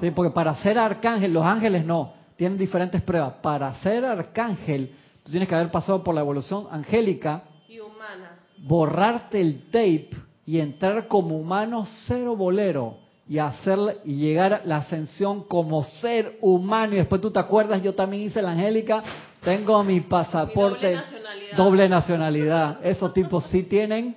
[0.00, 3.34] Sí, porque para ser Arcángel, los ángeles no, tienen diferentes pruebas.
[3.42, 8.38] Para ser Arcángel, tú tienes que haber pasado por la evolución angélica, y humana.
[8.58, 10.10] borrarte el tape
[10.44, 12.96] y entrar como humano cero bolero
[13.28, 17.82] y hacer y llegar a la ascensión como ser humano y después tú te acuerdas
[17.82, 19.02] yo también hice la angélica
[19.42, 21.56] tengo mi pasaporte Mi doble nacionalidad.
[21.56, 24.16] doble nacionalidad esos tipos sí tienen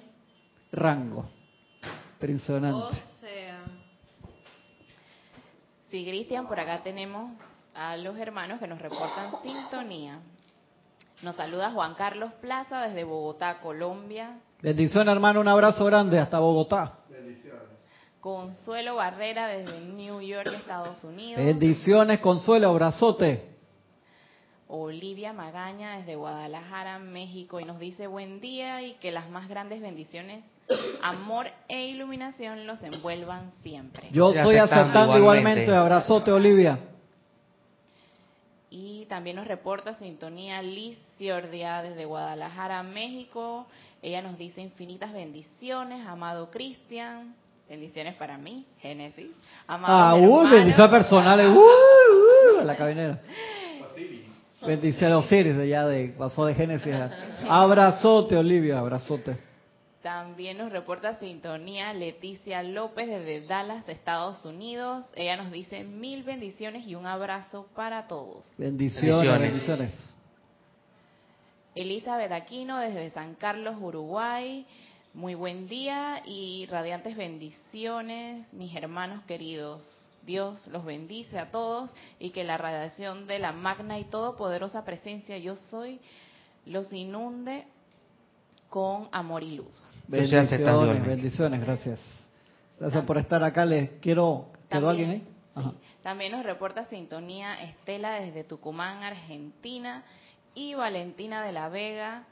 [0.71, 1.25] rango
[2.15, 3.59] impresionante O sea,
[5.89, 7.31] Sí, Cristian, por acá tenemos
[7.75, 10.19] a los hermanos que nos reportan sintonía.
[11.21, 14.39] Nos saluda Juan Carlos Plaza desde Bogotá, Colombia.
[14.61, 16.99] bendición hermano un abrazo grande hasta Bogotá
[18.25, 21.45] Consuelo Barrera desde New York, Estados Unidos.
[21.45, 23.43] bendiciones consuelo abrazote
[24.67, 27.59] Olivia Magaña desde Guadalajara, México.
[27.59, 30.43] Y nos dice buen día y que las más grandes bendiciones,
[31.03, 34.09] amor e iluminación los envuelvan siempre.
[34.11, 35.61] yo Estoy aceptando aceptando igualmente.
[35.61, 35.75] igualmente.
[35.75, 36.79] abrazote Olivia
[38.71, 43.67] Y también nos reporta sintonía Liz Ciordia desde Guadalajara, México.
[44.01, 47.35] Ella nos dice infinitas bendiciones, amado Cristian.
[47.69, 49.27] Bendiciones para mí, Génesis.
[49.67, 50.15] Ah,
[50.51, 51.47] bendiciones personales.
[51.47, 53.19] Uh, uh, a la cabinera.
[54.65, 56.93] Bendiciones Osiris, de ya de, pasó de Génesis.
[56.93, 57.11] a-
[57.63, 59.37] Abrazote, Olivia, abrazote.
[60.01, 65.03] También nos reporta sintonía Leticia López desde Dallas, Estados Unidos.
[65.15, 68.45] Ella nos dice mil bendiciones y un abrazo para todos.
[68.59, 69.41] Bendiciones, Bendiciones.
[69.41, 70.15] bendiciones.
[71.73, 74.65] Elizabeth Aquino desde San Carlos, Uruguay.
[75.15, 79.81] Muy buen día y radiantes bendiciones, mis hermanos queridos.
[80.25, 85.37] Dios los bendice a todos y que la radiación de la magna y todopoderosa presencia
[85.37, 86.01] yo soy
[86.65, 87.65] los inunde
[88.67, 89.93] con amor y luz.
[90.09, 91.99] Bendiciones, bendiciones, gracias.
[92.77, 93.63] Gracias por estar acá.
[93.63, 94.49] Les quiero.
[94.69, 95.19] ¿Quedó alguien ahí?
[95.19, 95.27] sí.
[95.55, 95.71] Ajá.
[96.03, 100.03] También nos reporta sintonía Estela desde Tucumán, Argentina
[100.53, 102.25] y Valentina de la Vega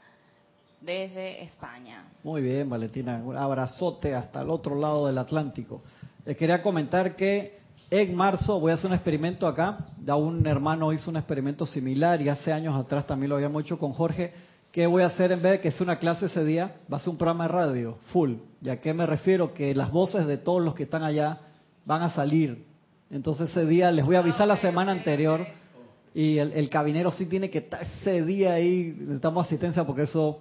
[0.84, 2.04] desde España.
[2.22, 3.20] Muy bien, Valentina.
[3.24, 5.82] Un abrazote hasta el otro lado del Atlántico.
[6.26, 7.58] Les quería comentar que
[7.90, 9.86] en marzo voy a hacer un experimento acá.
[10.04, 13.78] Ya un hermano hizo un experimento similar y hace años atrás también lo habíamos hecho
[13.78, 14.32] con Jorge.
[14.72, 16.76] ¿Qué voy a hacer en vez de que sea una clase ese día?
[16.92, 18.34] Va a ser un programa de radio, full.
[18.60, 19.54] ¿Y a qué me refiero?
[19.54, 21.38] Que las voces de todos los que están allá
[21.86, 22.66] van a salir.
[23.10, 25.46] Entonces ese día les voy a avisar la semana anterior
[26.12, 30.40] y el, el cabinero sí tiene que estar ese día ahí, necesitamos asistencia porque eso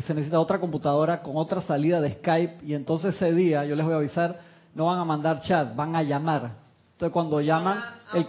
[0.00, 3.84] se necesita otra computadora con otra salida de Skype y entonces ese día yo les
[3.84, 4.40] voy a avisar,
[4.74, 6.52] no van a mandar chat, van a llamar.
[6.92, 7.78] Entonces cuando llaman,
[8.14, 8.26] el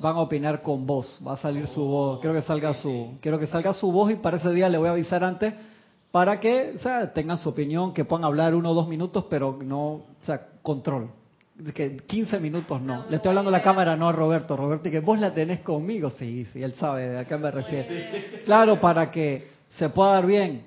[0.00, 3.38] van a opinar con voz, va a salir su voz, quiero que salga su, quiero
[3.38, 5.54] que salga su voz y para ese día le voy a avisar antes
[6.10, 9.58] para que, o sea, tengan su opinión, que puedan hablar uno o dos minutos, pero
[9.62, 11.10] no, o sea, control.
[11.74, 13.04] Que 15 minutos no.
[13.10, 14.56] Le estoy hablando a la cámara, no a Roberto.
[14.56, 16.08] Roberto, y que vos la tenés conmigo.
[16.08, 17.88] Sí, sí, él sabe de a qué me refiero.
[18.44, 20.62] Claro, para que se pueda dar bien.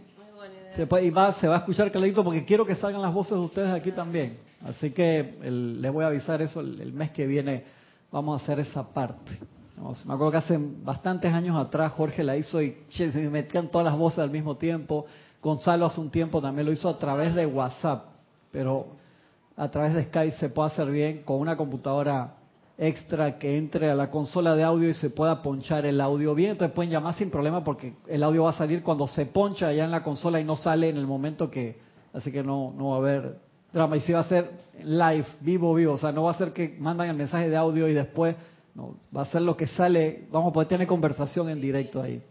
[0.75, 3.33] Se puede, y va, se va a escuchar clarito porque quiero que salgan las voces
[3.33, 4.37] de ustedes aquí también.
[4.65, 7.63] Así que el- les voy a avisar eso el, el mes que viene.
[8.11, 9.31] Vamos a hacer esa parte.
[9.77, 13.69] Vamos, me acuerdo que hace bastantes años atrás Jorge la hizo y che, se metían
[13.69, 15.05] todas las voces al mismo tiempo.
[15.41, 18.05] Gonzalo hace un tiempo también lo hizo a través de WhatsApp,
[18.51, 18.87] pero
[19.57, 22.35] a través de Skype se puede hacer bien con una computadora
[22.82, 26.54] extra que entre a la consola de audio y se pueda ponchar el audio bien.
[26.54, 29.86] Entonces pueden llamar sin problema porque el audio va a salir cuando se poncha allá
[29.86, 31.80] en la consola y no sale en el momento que...
[32.12, 33.38] Así que no, no va a haber
[33.72, 33.98] drama.
[33.98, 34.50] Y si va a ser
[34.84, 35.94] live, vivo, vivo.
[35.94, 38.36] O sea, no va a ser que mandan el mensaje de audio y después...
[38.74, 40.28] No, va a ser lo que sale.
[40.32, 42.24] Vamos a poder tener conversación en directo ahí.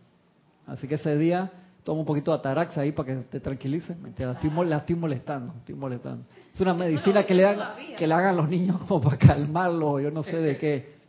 [0.67, 1.53] Así que ese día
[1.85, 3.99] toma un poquito de atarax ahí para que te tranquilices.
[3.99, 6.25] Mentira, la estoy, mol- la estoy molestando, estoy molestando.
[6.55, 10.11] Es una medicina que le, hagan, que le hagan los niños como para calmarlo, yo
[10.11, 11.01] no sé de qué.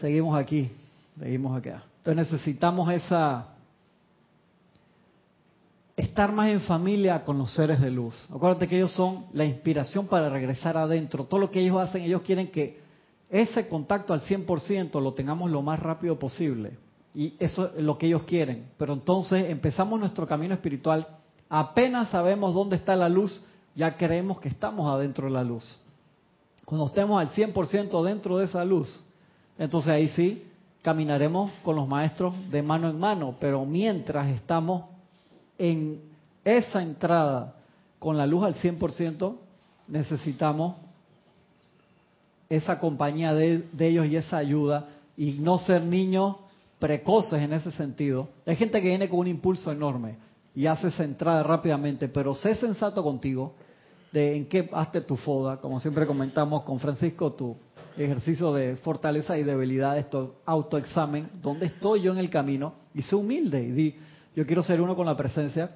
[0.00, 0.70] Seguimos aquí,
[1.18, 1.82] seguimos acá.
[1.98, 3.48] Entonces necesitamos esa
[5.96, 8.28] estar más en familia con los seres de luz.
[8.32, 11.24] Acuérdate que ellos son la inspiración para regresar adentro.
[11.24, 12.80] Todo lo que ellos hacen, ellos quieren que
[13.30, 16.78] ese contacto al 100% lo tengamos lo más rápido posible.
[17.14, 18.70] Y eso es lo que ellos quieren.
[18.78, 21.06] Pero entonces empezamos nuestro camino espiritual,
[21.48, 23.42] apenas sabemos dónde está la luz,
[23.74, 25.78] ya creemos que estamos adentro de la luz.
[26.64, 29.02] Cuando estemos al 100% dentro de esa luz,
[29.58, 30.44] entonces ahí sí
[30.82, 33.34] caminaremos con los maestros de mano en mano.
[33.40, 34.84] Pero mientras estamos
[35.58, 36.00] en
[36.44, 37.54] esa entrada
[37.98, 39.34] con la luz al 100%,
[39.88, 40.76] necesitamos
[42.48, 46.36] esa compañía de, ellos y esa ayuda y no ser niños
[46.78, 48.28] precoces en ese sentido.
[48.46, 50.16] Hay gente que viene con un impulso enorme
[50.54, 53.54] y hace esa entrada rápidamente, pero sé sensato contigo
[54.12, 57.56] de en qué hazte tu foda, como siempre comentamos con Francisco, tu
[57.96, 62.74] ejercicio de fortaleza y debilidad, esto autoexamen, ¿dónde estoy yo en el camino?
[62.94, 63.96] Y sé humilde y di,
[64.34, 65.72] yo quiero ser uno con la presencia,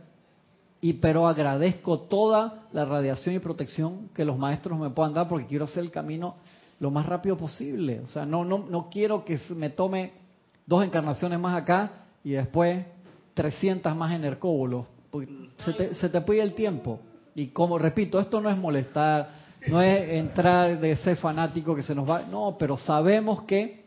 [0.80, 5.46] y pero agradezco toda la radiación y protección que los maestros me puedan dar porque
[5.46, 6.36] quiero hacer el camino
[6.82, 8.00] lo más rápido posible.
[8.00, 10.10] O sea, no, no, no quiero que me tome
[10.66, 12.84] dos encarnaciones más acá y después
[13.34, 14.88] 300 más en Hercóbulo.
[15.58, 16.98] Se te, se te pide el tiempo.
[17.36, 19.30] Y como repito, esto no es molestar,
[19.68, 22.22] no es entrar de ser fanático que se nos va.
[22.22, 23.84] No, pero sabemos que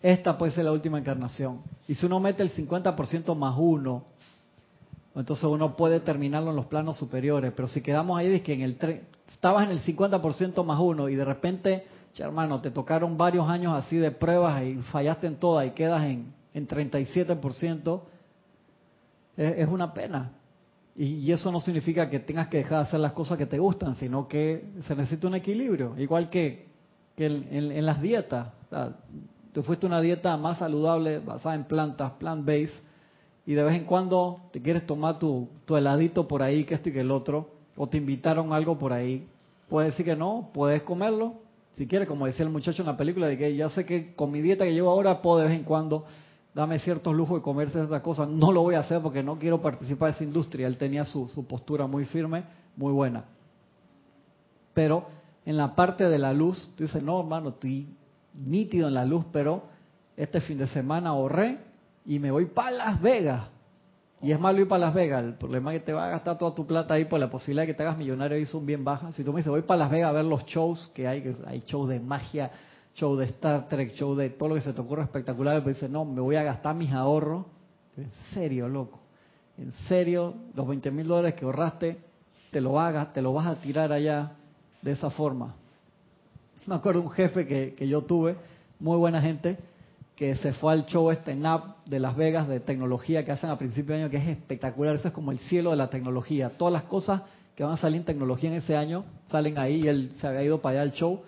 [0.00, 1.62] esta puede ser la última encarnación.
[1.88, 4.04] Y si uno mete el 50% más uno,
[5.16, 7.52] entonces uno puede terminarlo en los planos superiores.
[7.56, 8.78] Pero si quedamos ahí, es que en el
[9.38, 13.72] estabas en el 50% más uno y de repente, che, hermano, te tocaron varios años
[13.72, 18.00] así de pruebas y fallaste en todas y quedas en, en 37%,
[19.36, 20.32] es, es una pena.
[20.96, 23.94] Y, eso no significa que tengas que dejar de hacer las cosas que te gustan,
[23.94, 25.96] sino que se necesita un equilibrio.
[25.96, 26.66] Igual que,
[27.14, 28.48] que en, las dietas.
[28.72, 28.90] O
[29.52, 32.82] tú fuiste una dieta más saludable, basada en plantas, plant-based,
[33.46, 36.88] y de vez en cuando te quieres tomar tu, tu heladito por ahí, que esto
[36.88, 39.26] y que el otro, o te invitaron algo por ahí,
[39.68, 41.34] puedes decir que no, puedes comerlo,
[41.76, 44.32] si quieres, como decía el muchacho en la película, de que ya sé que con
[44.32, 46.04] mi dieta que llevo ahora puedo de vez en cuando
[46.52, 49.62] darme ciertos lujos de comerse esas cosas, no lo voy a hacer porque no quiero
[49.62, 52.42] participar de esa industria, él tenía su, su postura muy firme,
[52.76, 53.24] muy buena.
[54.74, 55.06] Pero
[55.46, 57.86] en la parte de la luz, tú dices, no hermano, estoy
[58.34, 59.62] nítido en la luz, pero
[60.16, 61.58] este fin de semana ahorré
[62.04, 63.48] y me voy para Las Vegas.
[64.20, 65.24] Y es malo ir para Las Vegas.
[65.24, 67.62] El problema es que te va a gastar toda tu plata ahí por la posibilidad
[67.62, 69.14] de que te hagas millonario y son bien bajas.
[69.14, 71.34] Si tú me dices, voy para Las Vegas a ver los shows que hay, que
[71.46, 72.50] hay shows de magia,
[72.94, 75.90] show de Star Trek, show de todo lo que se te ocurra espectacular, pues dices,
[75.90, 77.46] no, me voy a gastar mis ahorros.
[77.96, 78.98] En serio, loco.
[79.56, 81.98] En serio, los 20 mil dólares que ahorraste,
[82.50, 84.32] te lo hagas, te lo vas a tirar allá
[84.82, 85.54] de esa forma.
[86.66, 88.36] Me acuerdo un jefe que, que yo tuve,
[88.80, 89.58] muy buena gente,
[90.18, 93.56] que se fue al show este NAP de Las Vegas de tecnología que hacen a
[93.56, 94.96] principio de año, que es espectacular.
[94.96, 96.50] Eso es como el cielo de la tecnología.
[96.58, 97.22] Todas las cosas
[97.54, 100.42] que van a salir en tecnología en ese año, salen ahí y él se había
[100.42, 101.20] ido para allá al show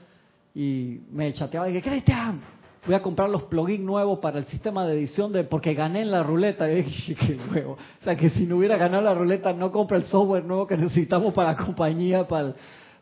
[0.57, 2.40] y me chateaba y dije, Cristian,
[2.85, 6.11] voy a comprar los plugins nuevos para el sistema de edición de porque gané en
[6.11, 6.68] la ruleta.
[6.72, 7.74] Y dije, qué huevo.
[7.74, 10.76] O sea, que si no hubiera ganado la ruleta, no compra el software nuevo que
[10.76, 12.55] necesitamos para la compañía, para el,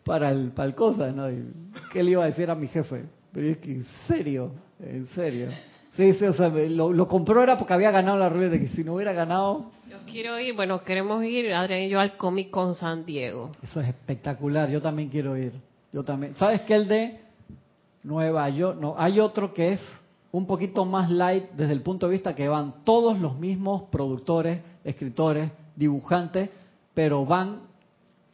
[0.05, 1.31] para el, para cosa, ¿no?
[1.31, 1.51] Y,
[1.95, 3.07] ¿Qué le iba a decir a mi jefe?
[3.33, 5.49] Pero es que, en serio, en serio.
[5.99, 8.85] Sí, sí, o sea, lo, lo compró era porque había ganado la ruleta, que si
[8.85, 9.73] no hubiera ganado...
[9.91, 13.51] Yo quiero ir, bueno, queremos ir, Adrián y yo, al Comic Con San Diego.
[13.65, 15.53] Eso es espectacular, yo también quiero ir.
[15.93, 16.35] Yo también.
[16.35, 16.77] ¿Sabes qué?
[16.77, 17.21] El de
[18.05, 19.81] Nueva York, no, hay otro que es
[20.31, 24.61] un poquito más light desde el punto de vista que van todos los mismos productores,
[24.85, 26.49] escritores, dibujantes,
[26.95, 27.63] pero van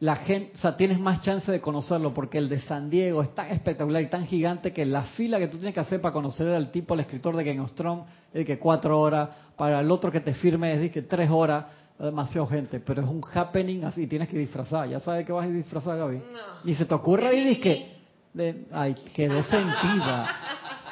[0.05, 3.35] la gente, o sea, tienes más chance de conocerlo porque el de San Diego es
[3.35, 6.47] tan espectacular y tan gigante que la fila que tú tienes que hacer para conocer
[6.49, 9.91] al tipo, al escritor de Game of Thrones, es de que cuatro horas, para el
[9.91, 11.65] otro que te firme es de que tres horas,
[11.99, 15.49] demasiado gente, pero es un happening así, tienes que disfrazar, ya sabes que vas a
[15.49, 16.21] disfrazar, Gaby.
[16.65, 17.97] Y se te ocurre ahí, dices que,
[18.35, 20.37] de, ay, quedó sentida,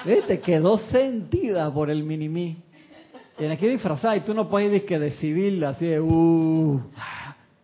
[0.07, 0.41] ¿viste?
[0.41, 2.57] Quedó sentida por el mini
[3.37, 6.81] Tienes que disfrazar y tú no puedes ir que de civil, así de, uh,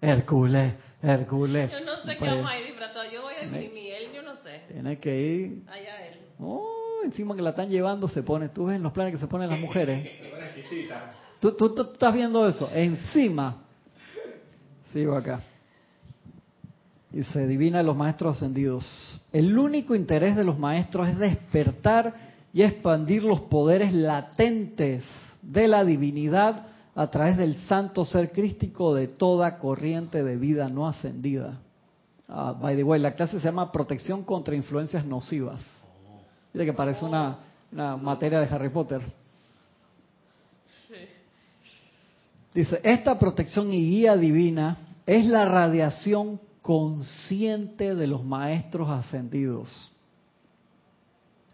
[0.02, 0.74] Hércules.
[1.02, 1.70] Hércules.
[1.70, 3.12] Yo no sé qué vamos a ir disfrazados.
[3.12, 4.62] Yo voy a mini él yo no sé.
[4.72, 5.62] Tienes que ir.
[5.68, 6.18] Allá él.
[6.40, 8.48] Oh, encima que la están llevando se pone.
[8.48, 10.08] Tú ves en los planes que se ponen las mujeres.
[11.40, 12.68] ¿Tú, tú, tú estás viendo eso.
[12.74, 13.62] Encima.
[14.92, 15.40] Sigo acá.
[17.12, 19.20] Y se divina los maestros ascendidos.
[19.32, 22.14] El único interés de los maestros es despertar
[22.52, 25.04] y expandir los poderes latentes
[25.42, 26.66] de la divinidad
[26.98, 31.60] a través del santo ser crístico de toda corriente de vida no ascendida.
[32.26, 35.62] Ah, by the way, la clase se llama Protección contra influencias nocivas.
[36.52, 37.38] Dice que parece una,
[37.70, 39.00] una materia de Harry Potter.
[42.52, 49.92] Dice, esta protección y guía divina es la radiación consciente de los maestros ascendidos.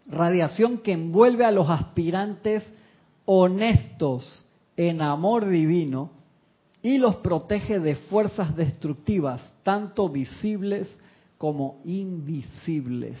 [0.07, 2.63] Radiación que envuelve a los aspirantes
[3.25, 4.41] honestos
[4.77, 6.11] en amor divino
[6.81, 10.95] y los protege de fuerzas destructivas, tanto visibles
[11.37, 13.17] como invisibles.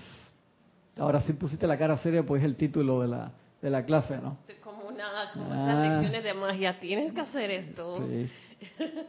[0.97, 4.17] Ahora sí pusiste la cara seria, pues es el título de la, de la clase,
[4.17, 4.37] ¿no?
[4.63, 5.89] Como nada, como esas Ah.
[5.89, 6.79] lecciones de magia.
[6.79, 7.97] Tienes que hacer esto.
[7.97, 8.29] Sí.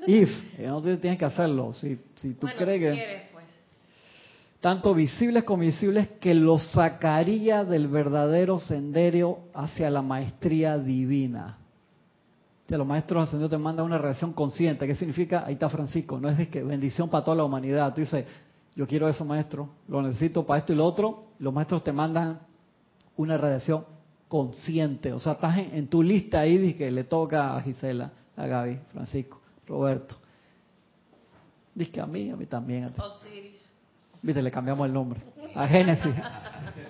[0.07, 1.73] If, eh, no tienes que hacerlo.
[1.75, 2.93] Si, si tú bueno, crees que...
[2.93, 3.45] quieres, pues.
[4.61, 11.59] tanto visibles como invisibles, que lo sacaría del verdadero sendero hacia la maestría divina.
[12.67, 14.87] Que los maestros ascendidos te mandan una reacción consciente.
[14.87, 15.45] ¿Qué significa?
[15.47, 16.19] Ahí está Francisco.
[16.19, 17.95] No es de que bendición para toda la humanidad.
[17.95, 18.27] Tú dices,
[18.75, 19.69] yo quiero eso, maestro.
[19.89, 21.27] Lo necesito para esto y lo otro.
[21.39, 22.41] Los maestros te mandan
[23.17, 23.85] una radiación
[24.29, 25.13] consciente.
[25.13, 28.81] O sea, estás en, en tu lista ahí que le toca a Gisela, a Gaby,
[28.93, 30.17] Francisco, Roberto.
[31.75, 32.85] Dice que a mí, a mí también.
[32.85, 33.01] A ti.
[33.01, 33.63] Osiris.
[34.23, 35.21] Viste, le cambiamos el nombre.
[35.55, 36.15] A Génesis.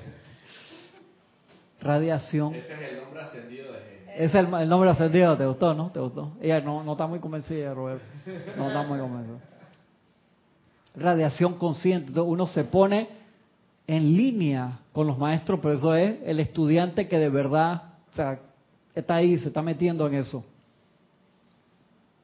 [1.87, 2.55] Radiación.
[2.55, 3.97] Ese es el nombre ascendido de.
[4.15, 5.37] Ese es el, el nombre ascendido.
[5.37, 5.91] ¿Te gustó, no?
[5.91, 6.33] ¿Te gustó?
[6.41, 8.05] Ella no, no está muy convencida, Roberto.
[8.57, 9.39] No está muy convencida.
[10.97, 12.09] Radiación consciente.
[12.09, 13.09] Entonces uno se pone
[13.87, 18.41] en línea con los maestros, pero eso es el estudiante que de verdad, o sea,
[18.95, 20.45] está ahí, se está metiendo en eso.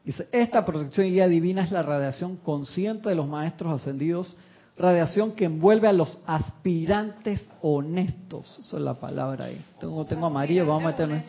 [0.05, 4.37] Dice, esta protección y guía divina es la radiación consciente de los maestros ascendidos,
[4.83, 8.59] radiación que envuelve a los aspirantes honestos.
[8.61, 9.65] Esa es la palabra ahí.
[9.81, 11.25] Tengo, tengo amarillo, vamos a meterme.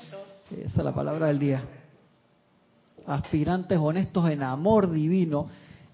[0.52, 1.64] Esa es la palabra del día.
[3.06, 5.48] Aspirantes honestos en amor divino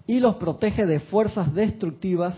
[0.06, 2.34] y los protege de fuerzas destructivas,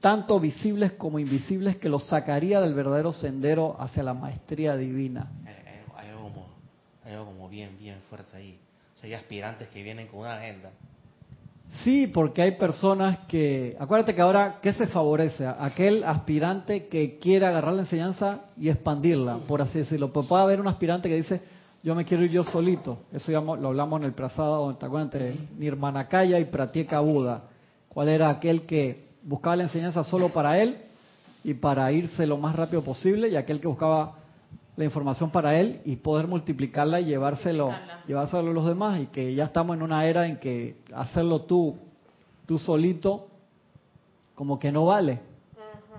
[0.00, 5.30] tanto visibles como invisibles, que los sacaría del verdadero sendero hacia la maestría divina.
[5.46, 6.46] Hay, hay- hay algo como,
[7.04, 8.58] hay algo como bien, bien fuerte ahí.
[8.96, 10.70] O sea, hay aspirantes que vienen con una agenda.
[11.84, 15.46] Sí, porque hay personas que, acuérdate que ahora, ¿qué se favorece?
[15.46, 20.12] Aquel aspirante que quiere agarrar la enseñanza y expandirla, por así decirlo.
[20.12, 21.40] Pues puede haber un aspirante que dice,
[21.82, 22.98] yo me quiero ir yo solito.
[23.12, 25.14] Eso ya lo hablamos en el pasado, ¿te acuerdas?
[25.14, 27.44] Entre Nirmanakaya y Pratyeka Buda.
[27.88, 30.76] ¿Cuál era aquel que buscaba la enseñanza solo para él
[31.42, 33.28] y para irse lo más rápido posible?
[33.28, 34.19] Y aquel que buscaba
[34.80, 38.04] la información para él y poder multiplicarla y llevárselo, Multiplicarla.
[38.06, 41.76] llevárselo a los demás y que ya estamos en una era en que hacerlo tú,
[42.46, 43.28] tú solito,
[44.34, 45.20] como que no vale.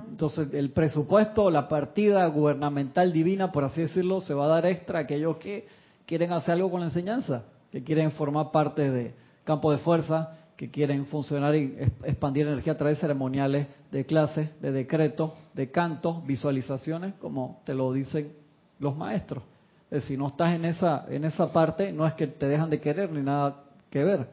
[0.09, 4.97] Entonces el presupuesto, la partida gubernamental divina, por así decirlo, se va a dar extra
[4.97, 5.67] a aquellos que
[6.07, 10.71] quieren hacer algo con la enseñanza, que quieren formar parte de campo de fuerza, que
[10.71, 16.25] quieren funcionar y expandir energía a través de ceremoniales, de clases, de decretos, de cantos,
[16.25, 18.40] visualizaciones, como te lo dicen
[18.81, 19.43] los maestros.
[19.85, 22.69] Es decir, si no estás en esa, en esa parte, no es que te dejan
[22.69, 24.27] de querer ni nada que ver.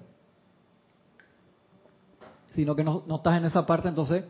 [2.54, 4.24] sino que no, no estás en esa parte, entonces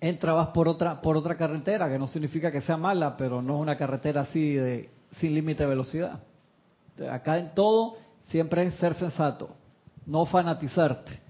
[0.00, 3.60] entrabas por otra por otra carretera, que no significa que sea mala, pero no es
[3.60, 6.20] una carretera así de sin límite de velocidad.
[7.10, 7.96] Acá en todo
[8.28, 9.50] siempre es ser sensato,
[10.06, 11.20] no fanatizarte,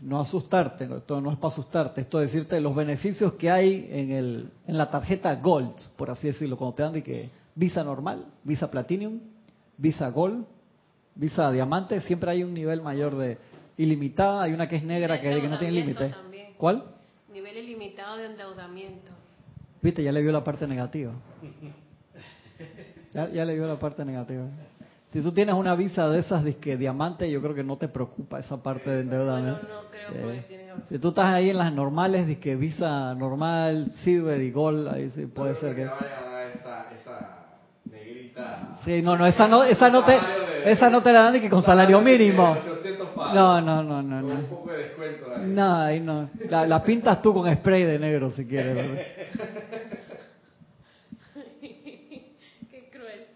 [0.00, 4.12] no asustarte, esto no es para asustarte, esto es decirte los beneficios que hay en
[4.12, 8.24] el en la tarjeta Gold, por así decirlo, cuando te dan de que Visa normal,
[8.44, 9.18] Visa Platinum,
[9.76, 10.44] Visa Gold,
[11.16, 13.38] Visa Diamante, siempre hay un nivel mayor de
[13.76, 16.14] ilimitada, hay una que es negra que, que no tiene límite.
[16.56, 16.84] ¿Cuál?
[17.32, 19.10] Nivel ilimitado de endeudamiento.
[19.80, 21.12] Viste, ya le vio la parte negativa.
[23.12, 24.44] Ya, ya le vio la parte negativa.
[25.12, 28.38] Si tú tienes una visa de esas disque diamante, yo creo que no te preocupa
[28.40, 29.60] esa parte de endeudamiento.
[29.62, 33.90] Bueno, no creo Eh, porque si tú estás ahí en las normales, disque visa normal,
[34.04, 35.86] silver y gold, ahí sí puede ser que...
[35.86, 37.46] vaya a dar esa, esa
[37.90, 38.78] negrita.
[38.84, 40.18] Sí, no, no, esa no, esa no te,
[40.64, 42.56] esa no te la dan ni que con salario mínimo.
[43.34, 44.40] No, no, no, no, un no.
[44.42, 45.28] poco de descuento.
[45.28, 46.28] la No, ahí no.
[46.48, 48.74] La, la pintas tú con spray de negro si quieres.
[48.76, 49.02] ¿verdad?
[52.70, 53.26] Qué cruel.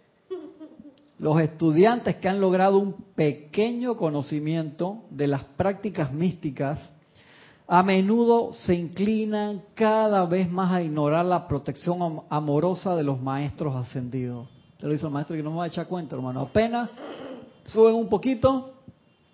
[1.23, 6.81] Los estudiantes que han logrado un pequeño conocimiento de las prácticas místicas
[7.68, 13.20] a menudo se inclinan cada vez más a ignorar la protección am- amorosa de los
[13.23, 14.49] maestros ascendidos.
[14.81, 16.41] Te lo dice el maestro que no me va a echar cuenta, hermano.
[16.41, 16.91] Apenas
[17.66, 18.73] suben un poquito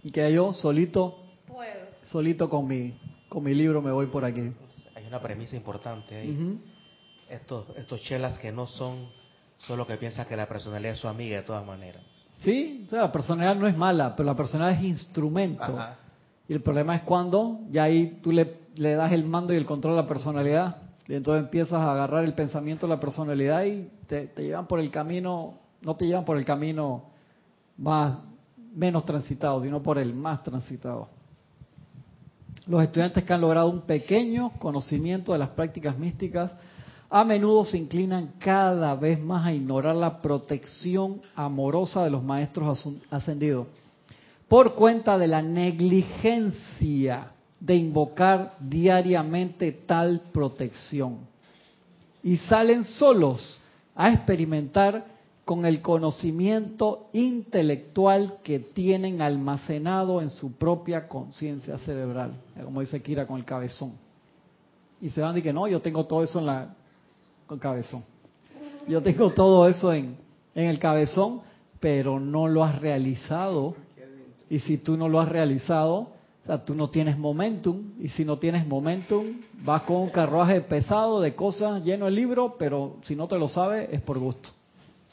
[0.02, 1.16] y que yo solito,
[1.46, 1.86] Puedo.
[2.04, 2.98] solito con mi,
[3.30, 4.52] con mi libro me voy por aquí.
[4.94, 6.32] Hay una premisa importante ahí.
[6.32, 6.58] Ujú.
[7.30, 9.08] estos, estos chelas que no son
[9.60, 12.02] solo que piensan que la personalidad es su amiga de todas maneras.
[12.40, 15.62] Sí, o sea, la personalidad no es mala, pero la personalidad es instrumento.
[15.62, 15.96] Ajá.
[16.48, 19.66] Y el problema es cuando ya ahí tú le, le das el mando y el
[19.66, 20.76] control a la personalidad.
[21.06, 24.80] Y entonces empiezas a agarrar el pensamiento de la personalidad y te, te llevan por
[24.80, 27.04] el camino, no te llevan por el camino
[27.76, 28.18] más
[28.74, 31.08] menos transitado, sino por el más transitado.
[32.66, 36.52] Los estudiantes que han logrado un pequeño conocimiento de las prácticas místicas
[37.10, 42.86] a menudo se inclinan cada vez más a ignorar la protección amorosa de los maestros
[43.10, 43.66] ascendidos
[44.48, 51.18] por cuenta de la negligencia de invocar diariamente tal protección.
[52.22, 53.60] Y salen solos
[53.94, 55.04] a experimentar
[55.44, 62.32] con el conocimiento intelectual que tienen almacenado en su propia conciencia cerebral,
[62.62, 63.92] como dice Kira con el cabezón.
[65.00, 66.74] Y se van de que no, yo tengo todo eso en la
[67.48, 68.04] con cabezón.
[68.86, 70.16] Yo tengo todo eso en,
[70.54, 71.40] en el cabezón,
[71.80, 73.74] pero no lo has realizado.
[74.48, 77.92] Y si tú no lo has realizado, o sea, tú no tienes momentum.
[77.98, 79.24] Y si no tienes momentum,
[79.64, 83.48] vas con un carruaje pesado de cosas lleno de libro, pero si no te lo
[83.48, 84.50] sabes, es por gusto.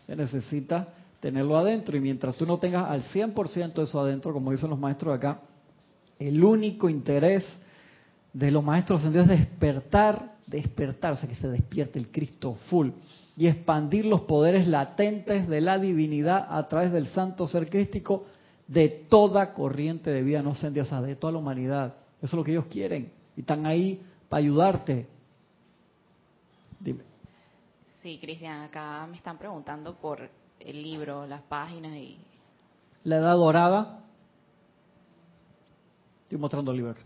[0.06, 1.98] Se necesita tenerlo adentro.
[1.98, 5.40] Y mientras tú no tengas al 100% eso adentro, como dicen los maestros de acá,
[6.20, 7.46] el único interés
[8.32, 12.90] de los maestros ascendidos es despertar, despertar, o sea, que se despierte el Cristo full
[13.38, 18.26] y expandir los poderes latentes de la divinidad a través del santo ser crístico
[18.68, 21.96] de toda corriente de vida no ascendida, de toda la humanidad.
[22.18, 25.08] Eso es lo que ellos quieren y están ahí para ayudarte.
[26.80, 27.04] Dime.
[28.02, 30.30] Sí, Cristian, acá me están preguntando por
[30.60, 32.18] el libro, las páginas y...
[33.04, 34.00] La edad dorada.
[36.24, 37.02] Estoy mostrando el libro acá.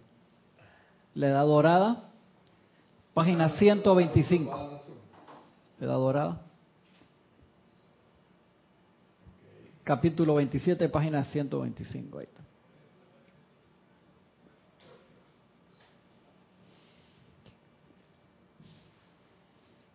[1.16, 2.09] La edad dorada,
[3.20, 4.80] página 125.
[5.78, 6.42] La edad dorada.
[9.84, 12.18] Capítulo 27, página 125.
[12.18, 12.40] Ahí está.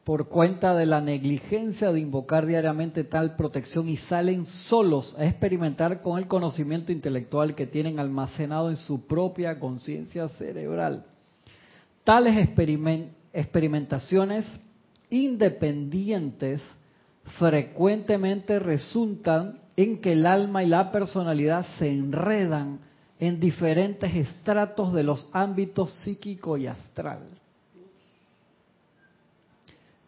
[0.05, 6.03] por cuenta de la negligencia de invocar diariamente tal protección y salen solos a experimentar
[6.03, 11.07] con el conocimiento intelectual que tienen almacenado en su propia conciencia cerebral.
[12.05, 14.47] Tales experimen- experimentaciones
[15.11, 16.63] independientes
[17.39, 22.81] frecuentemente resultan en que el alma y la personalidad se enredan
[23.19, 27.27] en diferentes estratos de los ámbitos psíquico y astral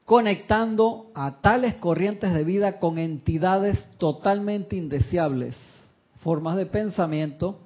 [0.07, 5.57] conectando a tales corrientes de vida con entidades totalmente indeseables,
[6.23, 7.59] formas de pensamiento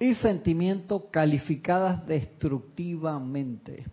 [0.00, 3.84] y sentimiento calificadas destructivamente.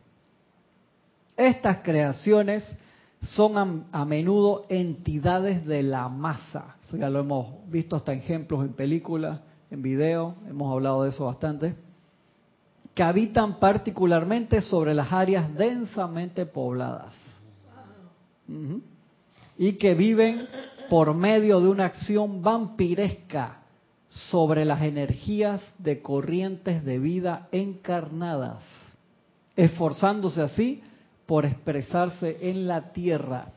[1.35, 2.79] Estas creaciones
[3.19, 6.77] son a, menudo entidades de la masa.
[6.81, 11.25] Eso ya lo hemos visto hasta ejemplos en películas, en video, hemos hablado de eso
[11.25, 11.75] bastante.
[12.93, 17.15] Que habitan particularmente sobre las áreas densamente pobladas.
[19.57, 20.47] Y que viven
[20.89, 23.66] por medio de una acción vampiresca
[24.29, 28.63] sobre las energías de corrientes de vida encarnadas,
[29.55, 30.83] esforzándose así
[31.25, 33.49] por expresarse en la Tierra.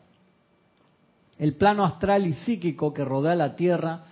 [1.38, 4.04] El plano astral y psíquico que rodea la Tierra,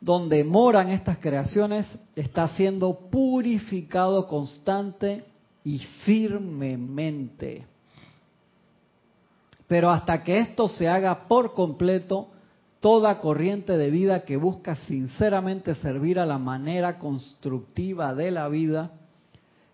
[0.00, 5.24] donde moran estas creaciones, está siendo purificado constante
[5.64, 7.64] y firmemente.
[9.66, 12.28] Pero hasta que esto se haga por completo,
[12.84, 18.90] toda corriente de vida que busca sinceramente servir a la manera constructiva de la vida,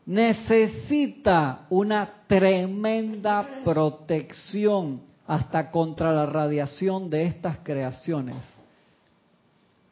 [0.07, 8.37] necesita una tremenda protección hasta contra la radiación de estas creaciones.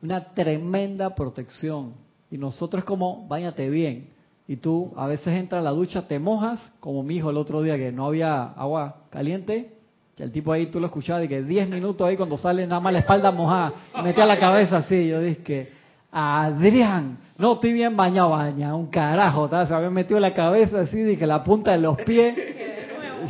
[0.01, 1.95] Una tremenda protección.
[2.31, 4.11] Y nosotros como, váyate bien.
[4.47, 7.63] Y tú a veces entras a la ducha, te mojas, como mi hijo el otro
[7.63, 9.78] día que no había agua caliente,
[10.19, 12.93] el tipo ahí tú lo escuchabas de que 10 minutos ahí cuando sale nada más
[12.93, 15.73] la espalda mojada, metía la cabeza así, yo dije que
[16.11, 21.19] Adrián, no estoy bien bañado, baña, un carajo, se había metido la cabeza así de
[21.19, 22.37] que la punta de los pies.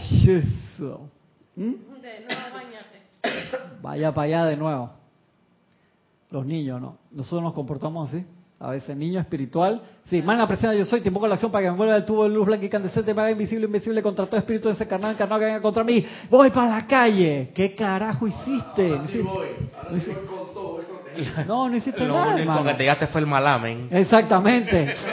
[1.57, 1.73] ¿Mm?
[3.83, 4.91] Vaya para allá de nuevo.
[6.31, 6.99] Los niños, ¿no?
[7.11, 8.25] Nosotros nos comportamos así.
[8.61, 9.81] A veces, niño espiritual.
[10.07, 12.05] Sí, más la presencia yo soy, te invoco la acción para que me vuelva el
[12.05, 15.39] tubo de luz blanca y candescente, me haga invisible, invisible contra todo espíritu desencarnado, encarnado
[15.39, 16.05] que venga contra mí.
[16.29, 17.51] Voy para la calle.
[17.55, 18.97] ¿Qué carajo hiciste?
[19.23, 19.47] Voy.
[19.91, 20.81] No, hiciste, con todo,
[21.47, 22.65] no, no hiciste Lo nada, único hermano.
[22.65, 23.89] que te llegaste fue el malamen.
[23.91, 24.95] Exactamente.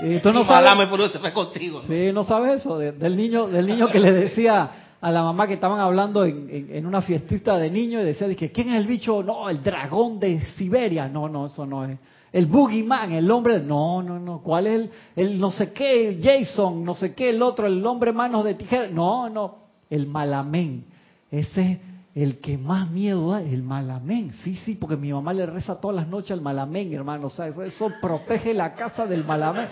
[0.00, 0.64] Y tú no el sabes.
[0.64, 1.82] malamen por eso se fue contigo.
[1.88, 4.70] Sí, no sabes eso de- del niño, del niño que le decía
[5.00, 8.28] a la mamá que estaban hablando en, en- en una fiestita de niño y decía,
[8.28, 9.24] dije, ¿quién es el bicho?
[9.24, 11.08] No, el dragón de Siberia.
[11.08, 11.98] No, no, eso no es.
[12.32, 14.40] El boogeyman, el hombre, no, no, no.
[14.42, 17.84] ¿Cuál es el, el no sé qué, el Jason, no sé qué, el otro, el
[17.86, 18.88] hombre manos de tijera?
[18.88, 19.56] No, no.
[19.88, 20.84] El malamén.
[21.30, 21.78] Ese es
[22.14, 24.32] el que más miedo da, el malamén.
[24.42, 27.28] Sí, sí, porque mi mamá le reza todas las noches al malamén, hermano.
[27.28, 29.66] O sea, eso, eso protege la casa del malamén.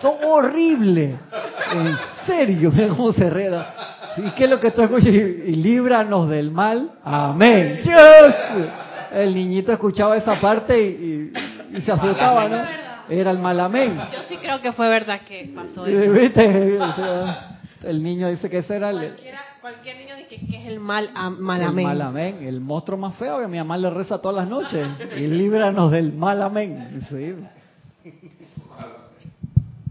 [0.00, 1.14] Son horribles.
[1.72, 1.94] En
[2.26, 3.74] serio, mira cómo se reda.
[4.16, 5.08] ¿Y qué es lo que tú escuchas?
[5.08, 6.90] Y, líbranos del mal.
[7.04, 7.80] Amén.
[9.12, 11.32] El niñito escuchaba esa parte y-
[11.76, 12.58] y se asustaba, ¿no?
[13.08, 13.96] Era el malamén.
[14.12, 16.12] Yo sí creo que fue verdad que pasó eso.
[16.12, 16.78] ¿Viste?
[16.80, 19.16] O sea, El niño dice que ese era el,
[19.60, 21.86] cualquier niño dice que es el mal a- el malamén.
[21.86, 24.86] malamén, el monstruo más feo que mi mamá le reza todas las noches.
[25.16, 27.00] Y líbranos del malamén.
[27.08, 27.34] Sí.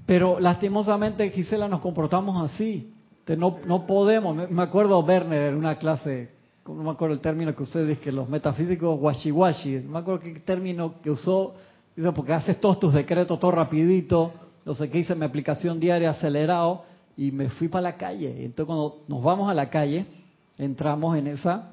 [0.05, 2.93] Pero lastimosamente, Gisela, nos comportamos así.
[3.25, 4.49] Que no, no podemos.
[4.49, 6.31] Me, acuerdo Werner en una clase,
[6.65, 9.83] no me acuerdo el término que usted dice, que los metafísicos washi-washi.
[9.83, 11.55] No me acuerdo qué término que usó.
[11.99, 14.31] Dice, porque haces todos tus decretos todo rapidito.
[14.63, 16.85] No sé qué hice mi aplicación diaria acelerado
[17.17, 18.45] y me fui para la calle.
[18.45, 20.05] Entonces, cuando nos vamos a la calle,
[20.57, 21.71] entramos en esa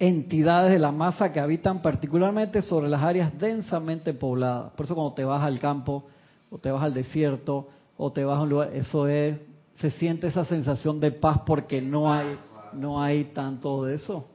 [0.00, 4.72] entidades de la masa que habitan particularmente sobre las áreas densamente pobladas.
[4.72, 6.02] Por eso cuando te vas al campo,
[6.50, 9.38] o te vas al desierto, o te vas a un lugar, eso es,
[9.78, 12.36] se siente esa sensación de paz porque no hay,
[12.72, 14.26] no hay tanto de eso.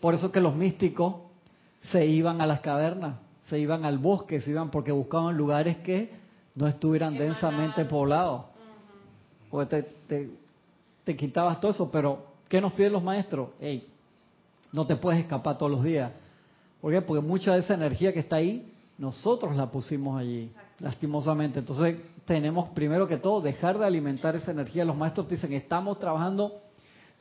[0.00, 1.16] Por eso que los místicos
[1.92, 6.10] se iban a las cavernas, se iban al bosque, se iban porque buscaban lugares que
[6.54, 8.46] no estuvieran densamente poblados.
[9.50, 10.30] Porque te, te,
[11.04, 13.50] te quitabas todo eso, pero ¿qué nos piden los maestros?
[13.60, 13.86] Ey,
[14.72, 16.10] no te puedes escapar todos los días.
[16.80, 17.00] ¿Por qué?
[17.00, 21.60] Porque mucha de esa energía que está ahí, nosotros la pusimos allí, lastimosamente.
[21.60, 24.84] Entonces, tenemos primero que todo dejar de alimentar esa energía.
[24.84, 26.52] Los maestros dicen, estamos trabajando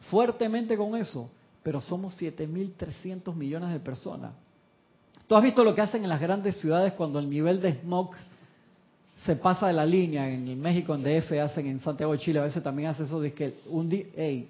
[0.09, 1.29] fuertemente con eso,
[1.61, 4.31] pero somos 7.300 millones de personas.
[5.27, 8.11] ¿Tú has visto lo que hacen en las grandes ciudades cuando el nivel de smog
[9.25, 10.29] se pasa de la línea?
[10.29, 13.33] En México, en DF, hacen en Santiago de Chile, a veces también hace eso de
[13.33, 14.47] que un día, hey,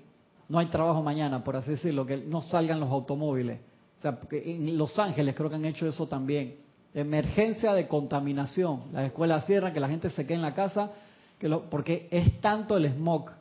[0.50, 3.60] no hay trabajo mañana, por así decirlo, que no salgan los automóviles.
[3.98, 6.56] O sea, en Los Ángeles creo que han hecho eso también.
[6.94, 8.82] Emergencia de contaminación.
[8.94, 10.92] Las escuelas cierran, que la gente se quede en la casa,
[11.40, 13.32] que lo- porque es tanto el smog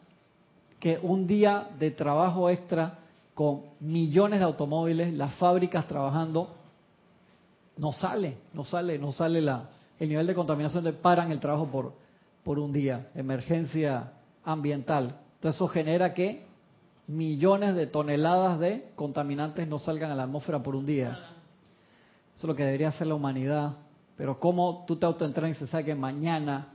[0.78, 2.98] que un día de trabajo extra
[3.34, 6.54] con millones de automóviles, las fábricas trabajando,
[7.76, 11.66] no sale, no sale, no sale la, el nivel de contaminación, de paran el trabajo
[11.66, 11.94] por,
[12.42, 14.12] por un día, emergencia
[14.44, 15.20] ambiental.
[15.36, 16.46] Entonces eso genera que
[17.06, 21.18] millones de toneladas de contaminantes no salgan a la atmósfera por un día.
[22.34, 23.72] Eso es lo que debería hacer la humanidad.
[24.16, 26.68] Pero ¿cómo tú te autoentrenas y se sabe que mañana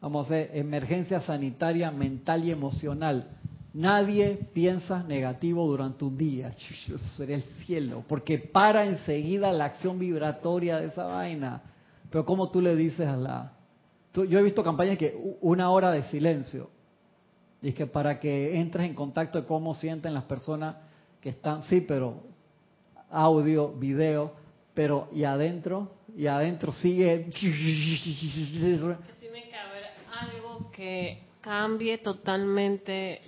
[0.00, 3.39] vamos a hacer emergencia sanitaria mental y emocional?
[3.72, 6.52] Nadie piensa negativo durante un día.
[7.16, 8.04] Sería el cielo.
[8.08, 11.62] Porque para enseguida la acción vibratoria de esa vaina.
[12.10, 13.52] Pero ¿cómo tú le dices a la...
[14.12, 16.68] yo he visto campañas que una hora de silencio.
[17.62, 20.76] Y es que para que entres en contacto de cómo sienten las personas
[21.20, 22.22] que están, sí, pero
[23.10, 24.32] audio, video,
[24.72, 27.28] pero y adentro, y adentro sigue...
[27.30, 28.08] Tiene
[29.48, 33.20] que haber algo que cambie totalmente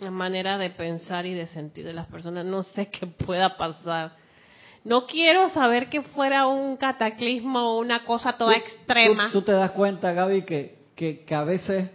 [0.00, 2.44] la manera de pensar y de sentir de las personas.
[2.44, 4.12] No sé qué pueda pasar.
[4.84, 9.26] No quiero saber que fuera un cataclismo o una cosa toda Tú- extrema.
[9.32, 11.90] Tú, tú te das cuenta, Gaby, que, que, que a veces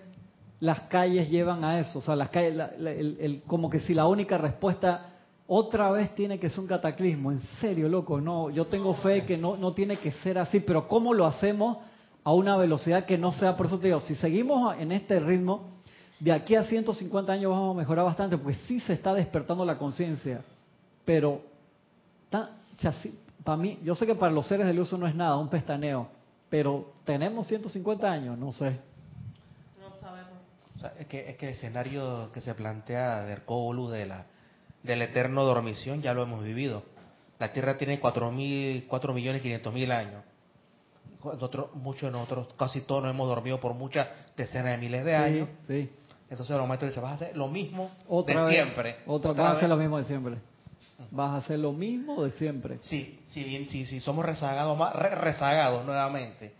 [0.59, 1.99] las calles llevan a eso.
[1.99, 5.05] O sea, las calles, la- la- el- el- como que si la única respuesta
[5.45, 7.31] otra vez tiene que ser un cataclismo.
[7.31, 8.19] En serio, loco.
[8.21, 10.59] No, yo tengo fe que no, no tiene que ser así.
[10.59, 11.77] Pero ¿cómo lo hacemos
[12.23, 13.55] a una velocidad que no sea?
[13.55, 15.78] Por eso te digo, si seguimos en este ritmo,
[16.19, 19.77] de aquí a 150 años vamos a mejorar bastante, porque sí se está despertando la
[19.77, 20.43] conciencia.
[21.05, 21.41] Pero
[23.43, 25.49] para mí, yo sé que para los seres de luz eso no es nada, un
[25.49, 26.09] pestaneo,
[26.49, 28.79] pero tenemos 150 años, no sé.
[29.79, 30.33] No sabemos.
[30.75, 34.25] O sea, es, que, es que el escenario que se plantea de Ercóbolu de la,
[34.83, 36.83] del eterno dormición ya lo hemos vivido.
[37.39, 40.23] La Tierra tiene 4, mil, 4 millones 500 mil años.
[41.23, 45.15] Nosotros, muchos de nosotros, casi todos nos hemos dormido por muchas decenas de miles de
[45.15, 45.49] años.
[45.67, 45.89] Sí, sí.
[46.29, 48.95] Entonces los maestros dicen, vas a hacer lo mismo Otra de vez, siempre.
[49.07, 50.35] Otra, vas a hacer lo mismo de siempre.
[51.11, 52.77] Vas a hacer lo mismo de siempre.
[52.81, 56.53] Sí, sí, bien, sí, sí, somos rezagados, más, re- rezagados nuevamente.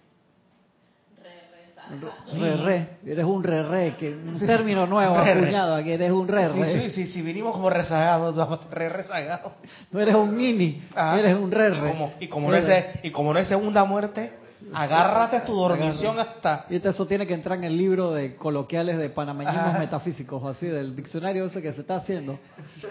[2.34, 5.40] Re, re, eres un re, re, que un término nuevo Re, re.
[5.42, 6.74] acuñado, aquí eres un re, Sí, re.
[6.74, 9.54] sí, sí, si vinimos como rezagados, vamos re rezagados.
[9.92, 11.20] No eres un mini, Ajá.
[11.20, 11.90] eres un re, Y re.
[11.92, 14.34] como, y como no es, y como no es segunda muerte,
[14.74, 16.66] agárrate tu dormición hasta...
[16.70, 19.80] Y eso tiene que entrar en el libro de coloquiales de panameñismos Ajá.
[19.80, 22.40] metafísicos, así, del diccionario ese que se está haciendo.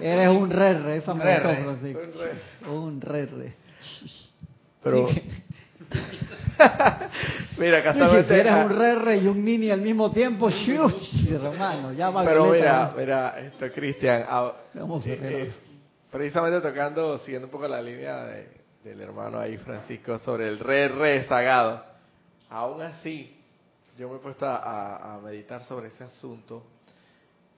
[0.00, 1.48] Eres un re, re, esa me gustó.
[1.48, 2.00] Francisco.
[2.70, 3.54] Un re, re.
[4.82, 5.48] Pero, Sí, que-
[7.58, 8.34] mira, casualmente...
[8.34, 11.30] si eres ah, un re, re y un mini al mismo tiempo, ¡shush!
[11.30, 15.32] hermano, ya va Pero mira, mira, esto, Cristian, ah, Vamos a eh, ver.
[15.32, 15.52] eh,
[16.10, 20.88] precisamente tocando, siguiendo un poco la línea de- del hermano ahí, Francisco, sobre el re
[20.88, 21.84] rezagado.
[22.50, 23.36] Aún así,
[23.98, 26.64] yo me he puesto a, a- meditar sobre ese asunto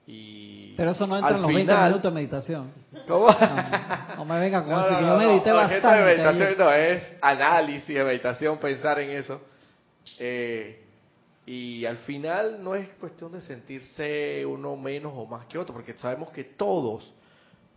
[0.07, 0.75] y...
[0.77, 2.73] Pero eso no entra en los 20 final- minutos de meditación.
[3.07, 3.29] ¿Cómo?
[3.29, 5.89] No, no me venga con No, eso, que yo medité bastante.
[5.89, 9.41] de meditación no es análisis de meditación, pensar en eso.
[10.19, 10.85] Eh,
[11.47, 15.93] y al final no es cuestión de sentirse uno menos o más que otro, porque
[15.95, 17.13] sabemos que todos,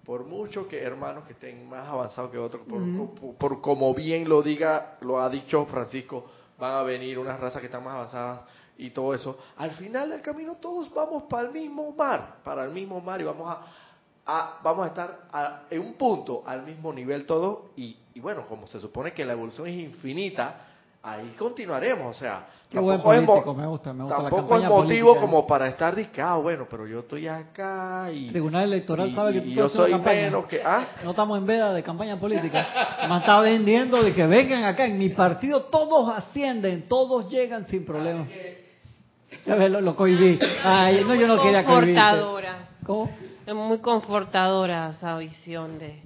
[0.05, 2.81] por mucho que hermanos que estén más avanzados que otros, por,
[3.19, 6.25] por- por como bien lo diga, lo ha dicho Francisco,
[6.59, 8.41] van a venir unas razas que están más avanzadas
[8.77, 9.37] y todo eso.
[9.57, 13.23] Al final del camino todos vamos para el mismo mar, para el mismo mar y
[13.23, 13.65] vamos a,
[14.25, 18.45] a- vamos a estar a- en un punto al mismo nivel todos y, y bueno,
[18.47, 20.67] como se supone que la evolución es infinita,
[21.03, 23.19] ahí continuaremos, o sea, Qué buen tampoco es
[23.57, 25.19] me gusta, me gusta la tampoco es motivo política.
[25.21, 29.31] como para estar discado, bueno, pero yo estoy acá y, El Tribunal Electoral y- sabe
[29.33, 30.21] que y tú yo estás haciendo soy campaña.
[30.21, 32.67] menos que ah No estamos en veda de campaña política.
[33.07, 34.85] Me está vendiendo de que vengan acá.
[34.85, 38.29] En mi partido todos ascienden, todos llegan sin problemas.
[39.45, 40.39] Ya ves, lo, lo cohibí.
[40.63, 41.99] Ay, no, yo no quería cohibirte.
[41.99, 42.69] Confortadora.
[42.85, 43.09] ¿Cómo?
[43.45, 46.01] Es muy confortadora esa visión de...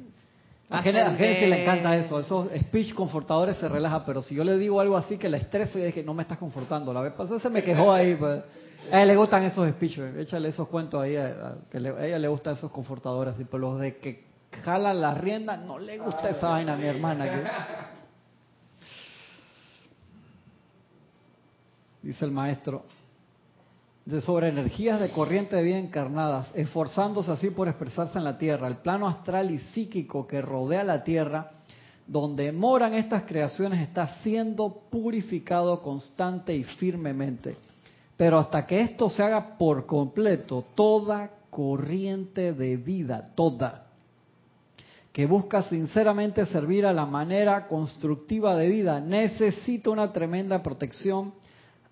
[0.70, 4.82] A gente, le encanta eso, esos speech confortadores se relaja, pero si yo le digo
[4.82, 7.50] algo así que la estreso y dije, no me estás confortando, la vez pasada se
[7.50, 8.44] me quejó ahí, pues.
[8.92, 12.20] a él le gustan esos speeches, échale esos cuentos ahí, a, que le- a ella
[12.20, 14.26] le gustan esos confortadores, así, pero los de que
[14.64, 17.26] jalan la rienda, no le gusta esa vaina a mi hermana.
[17.32, 17.44] que-
[22.08, 22.84] Dice el maestro,
[24.08, 28.70] de sobre energías de corriente de vida encarnadas, esforzándose así por expresarse en la Tierra,
[28.70, 31.52] el plano astral y psíquico que rodea la Tierra,
[32.08, 37.58] donde moran estas creaciones, está siendo purificado constante y firmemente.
[38.16, 43.88] Pero hasta que esto se haga por completo, toda corriente de vida, toda,
[45.12, 51.34] que busca sinceramente servir a la manera constructiva de vida, necesita una tremenda protección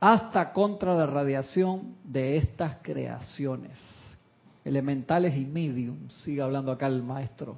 [0.06, 3.80] hasta contra la radiación de estas creaciones.
[4.64, 7.58] Elementales y mediums, sigue hablando acá el maestro.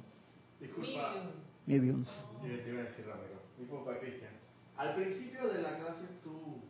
[1.66, 2.08] Mediums.
[2.42, 3.38] Yo te iba a decir rápido.
[3.58, 4.30] Disculpa, Cristian.
[4.78, 6.62] Al principio de la clase tú,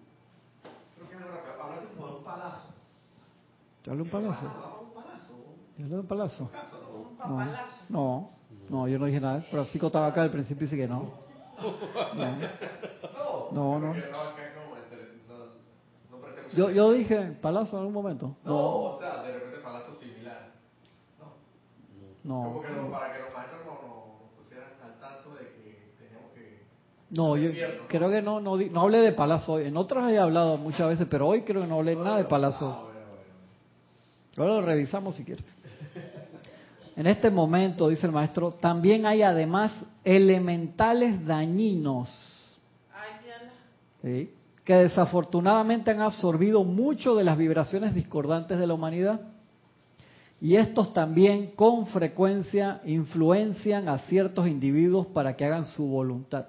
[0.96, 2.74] creo que rápido, hablaste como de un palazo.
[3.84, 4.46] ¿Te hablo un palazo?
[4.46, 5.44] Vamos a un palazo.
[5.76, 6.50] ¿Te hablo de un palazo?
[7.24, 7.34] ¿no?
[7.36, 7.58] No,
[7.88, 8.30] no,
[8.68, 9.42] no, yo no dije nada.
[9.42, 11.08] Francisco estaba acá al principio y dice que no.
[13.50, 13.88] No, no.
[13.92, 15.36] Porque estaba acá como entre- no,
[16.10, 18.36] no presté mucha Yo, yo dije palazo en algún momento.
[18.44, 20.48] No, No, o sea, de repente palazo similar.
[22.24, 22.42] No.
[22.42, 22.62] Como no.
[22.62, 26.32] que no- para que los maestros no, no, nos pusieran al tanto de que teníamos
[26.34, 26.62] que...
[27.10, 27.50] No, yo
[27.88, 29.66] creo que no, no, di- no hablé de palazo hoy.
[29.66, 32.28] En otras he hablado muchas veces, pero hoy creo que no hablé nada de Ah,
[32.28, 32.66] palazo.
[32.66, 34.50] bueno, bueno.
[34.52, 35.44] Ahora lo revisamos si quieres.
[36.96, 39.72] En este momento, dice el maestro, también hay además
[40.02, 42.58] elementales dañinos
[44.02, 44.32] ¿sí?
[44.68, 49.18] Que desafortunadamente han absorbido mucho de las vibraciones discordantes de la humanidad.
[50.42, 56.44] Y estos también con frecuencia influencian a ciertos individuos para que hagan su voluntad.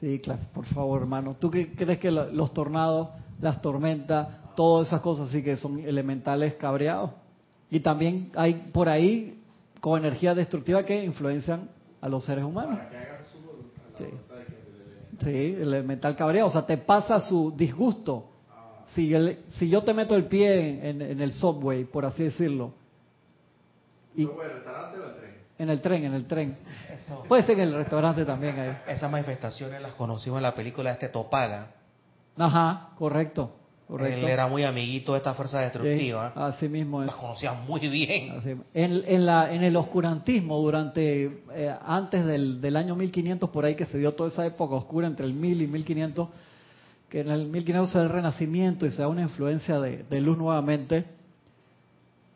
[0.00, 1.34] Sí, claro, por favor, hermano.
[1.38, 3.08] ¿Tú qué crees que lo- los tornados,
[3.42, 7.10] las tormentas, todas esas cosas sí que son elementales cabreados?
[7.70, 9.42] Y también hay por ahí
[9.82, 11.68] con energía destructiva que influencian
[12.00, 12.78] a los seres humanos.
[13.98, 14.04] Sí.
[15.24, 16.48] Sí, el elemental cabreado.
[16.48, 18.30] O sea, te pasa su disgusto.
[18.94, 22.72] Si, el- si yo te meto el pie en, en el subway, por así decirlo,
[24.16, 24.28] y
[25.58, 26.56] en el tren, en el tren.
[26.92, 28.76] Eso- Puede ser en el restaurante también ahí.
[28.88, 31.68] esas manifestaciones las conocimos en la película de este Topaga.
[32.36, 33.50] Ajá, correcto,
[33.88, 34.26] correcto.
[34.26, 36.32] Él era muy amiguito de esta fuerza Sí, destructiva.
[36.34, 37.06] así mismo es.
[37.08, 38.32] Las conocía muy bien.
[38.38, 43.64] Así- En, en la, en el oscurantismo, durante eh, antes del, del año 1500, por
[43.64, 46.28] ahí que se dio toda esa época oscura entre el 1000 y 1500,
[47.08, 50.20] que en el 1500 se da el renacimiento y se da una influencia de, de
[50.20, 51.04] luz nuevamente,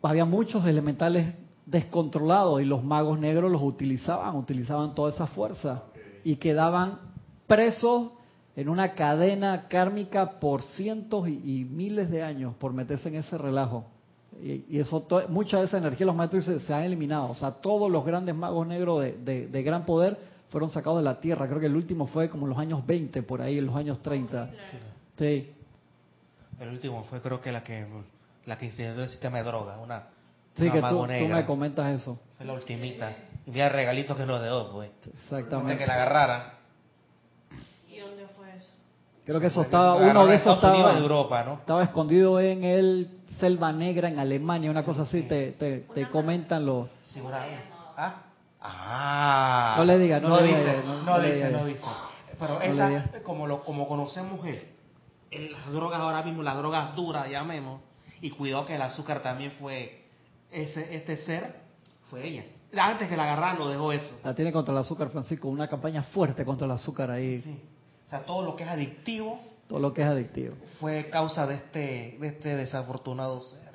[0.03, 1.35] había muchos elementales
[1.67, 5.83] descontrolados y los magos negros los utilizaban, utilizaban toda esa fuerza
[6.25, 6.99] y quedaban
[7.47, 8.13] presos
[8.61, 13.39] en una cadena kármica por cientos y, y miles de años por meterse en ese
[13.39, 13.87] relajo.
[14.43, 17.31] Y, y eso, to- mucha de esa energía los maestros se han eliminado.
[17.31, 20.19] O sea, todos los grandes magos negros de, de- de gran poder
[20.51, 21.47] fueron sacados de la tierra.
[21.47, 24.03] Creo que el último fue como en los años 20, por ahí, en los años
[24.03, 24.51] 30.
[25.17, 25.53] Sí,
[26.59, 27.87] El último fue creo que la que
[28.47, 30.05] la que incineró el sistema de droga, una,
[30.57, 31.37] sí una que tú, mago tú negra.
[31.37, 32.19] me comentas eso.
[32.37, 33.13] Fue la ultimita.
[33.47, 34.91] Y mira el regalito que nos dejó, pues.
[34.91, 35.79] Antes Exactamente.
[35.79, 36.55] que la agarrara.
[37.91, 38.69] ¿Y dónde fue eso?
[39.29, 41.53] Creo que eso estaba, uno de esos estaba, en Europa, ¿no?
[41.57, 46.65] estaba escondido en el Selva Negra en Alemania, una cosa así, te, te, te comentan
[46.65, 46.89] los...
[47.95, 48.23] ¿Ah?
[48.59, 49.75] Ah.
[49.77, 51.59] No le diga, no le dice, diga, no- no, no le dice, diga.
[51.59, 51.85] no dice.
[52.41, 54.63] Pero le esa, como lo como conocemos él,
[55.31, 57.83] en las drogas ahora mismo, las drogas duras, llamemos,
[58.23, 60.05] y cuidado que el azúcar también fue,
[60.51, 61.55] ese este ser,
[62.09, 62.45] fue ella.
[62.79, 64.11] Antes que la agarraran lo dejó eso.
[64.25, 67.61] La tiene contra el azúcar, Francisco, una campaña fuerte contra el azúcar ahí, Sí.
[68.09, 69.39] O sea, todo lo que es adictivo
[69.69, 70.55] todo lo que es adictivo.
[70.81, 73.69] fue causa de este, de este desafortunado ser.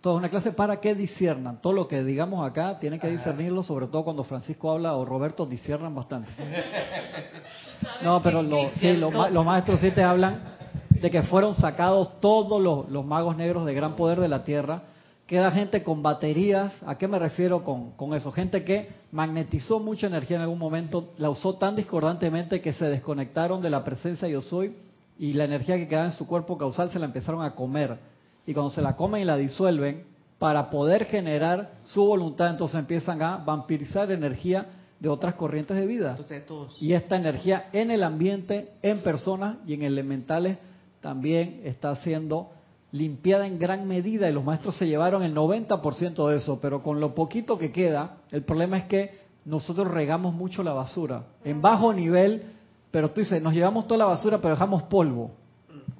[0.00, 1.60] Toda una clase para que disciernan.
[1.60, 5.44] Todo lo que digamos acá tienen que discernirlo, sobre todo cuando Francisco habla o Roberto
[5.44, 6.30] disciernan bastante.
[8.02, 10.56] No, pero lo- sí, los, los maestros sí te hablan
[10.90, 14.82] de que fueron sacados todos los, los magos negros de gran poder de la tierra.
[15.26, 16.72] Queda gente con baterías.
[16.86, 18.30] ¿A qué me refiero con, con eso?
[18.30, 23.60] Gente que magnetizó mucha energía en algún momento, la usó tan discordantemente que se desconectaron
[23.60, 24.76] de la presencia yo soy
[25.18, 27.98] y la energía que quedaba en su cuerpo causal se la empezaron a comer.
[28.46, 30.04] Y cuando se la comen y la disuelven,
[30.38, 34.66] para poder generar su voluntad, entonces empiezan a vampirizar energía
[35.00, 36.10] de otras corrientes de vida.
[36.10, 36.42] Entonces
[36.80, 40.58] Y esta energía en el ambiente, en personas y en elementales
[41.00, 42.50] también está siendo
[42.96, 47.00] limpiada en gran medida y los maestros se llevaron el 90% de eso, pero con
[47.00, 51.92] lo poquito que queda, el problema es que nosotros regamos mucho la basura en bajo
[51.92, 52.42] nivel,
[52.90, 55.32] pero tú dices, nos llevamos toda la basura pero dejamos polvo.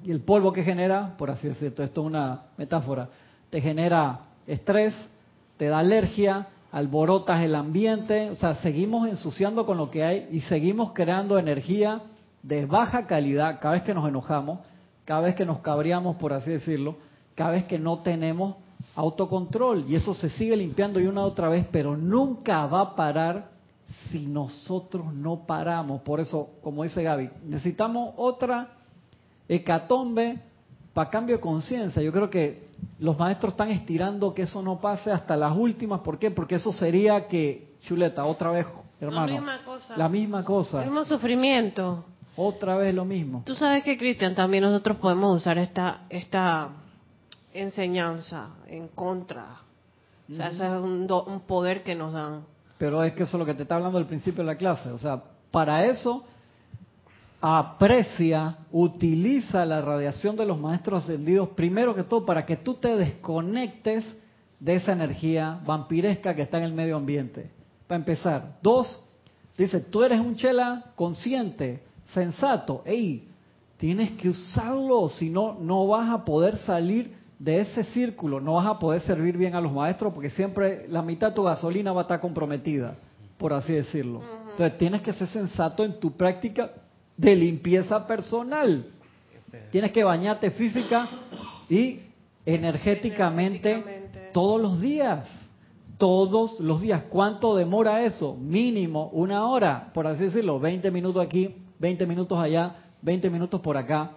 [0.03, 3.09] Y el polvo que genera, por así decirlo, esto es una metáfora,
[3.49, 4.93] te genera estrés,
[5.57, 10.41] te da alergia, alborotas el ambiente, o sea, seguimos ensuciando con lo que hay y
[10.41, 12.01] seguimos creando energía
[12.43, 14.59] de baja calidad cada vez que nos enojamos,
[15.07, 16.97] cada vez que nos cabreamos, por así decirlo,
[17.33, 18.57] cada vez que no tenemos
[18.93, 19.85] autocontrol.
[19.87, 23.51] Y eso se sigue limpiando y una otra vez, pero nunca va a parar
[24.11, 26.01] si nosotros no paramos.
[26.01, 28.67] Por eso, como dice Gaby, necesitamos otra
[29.47, 30.41] hecatombe
[30.93, 32.01] para cambio de conciencia.
[32.01, 32.67] Yo creo que
[32.99, 36.01] los maestros están estirando que eso no pase hasta las últimas.
[36.01, 36.31] ¿Por qué?
[36.31, 38.67] Porque eso sería que, chuleta, otra vez,
[38.99, 39.27] hermano.
[39.27, 39.97] La misma cosa.
[39.97, 40.83] La misma cosa.
[40.83, 42.03] El mismo sufrimiento.
[42.37, 43.41] Otra vez lo mismo.
[43.45, 46.69] Tú sabes que, Cristian, también nosotros podemos usar esta, esta
[47.53, 49.61] enseñanza en contra.
[50.31, 52.43] O sea, eso es un, do- un poder que nos dan.
[52.77, 54.89] Pero es que eso es lo que te está hablando al principio de la clase.
[54.91, 55.21] O sea,
[55.51, 56.25] para eso
[57.41, 62.95] aprecia, utiliza la radiación de los maestros ascendidos, primero que todo para que tú te
[62.95, 64.05] desconectes
[64.59, 67.49] de esa energía vampiresca que está en el medio ambiente.
[67.87, 68.57] Para empezar.
[68.61, 69.03] Dos,
[69.57, 71.83] dice, tú eres un chela consciente,
[72.13, 72.81] sensato.
[72.85, 73.27] Ey,
[73.77, 78.65] tienes que usarlo, si no, no vas a poder salir de ese círculo, no vas
[78.65, 82.01] a poder servir bien a los maestros porque siempre la mitad de tu gasolina va
[82.01, 82.95] a estar comprometida,
[83.37, 84.21] por así decirlo.
[84.51, 86.71] Entonces tienes que ser sensato en tu práctica
[87.15, 88.87] de limpieza personal.
[89.71, 91.07] Tienes que bañarte física
[91.69, 91.99] y
[92.45, 94.29] energéticamente Energéticamente.
[94.33, 95.27] todos los días.
[95.97, 97.03] todos los días.
[97.09, 98.35] ¿Cuánto demora eso?
[98.35, 103.77] Mínimo una hora, por así decirlo, 20 minutos aquí, 20 minutos allá, 20 minutos por
[103.77, 104.11] acá,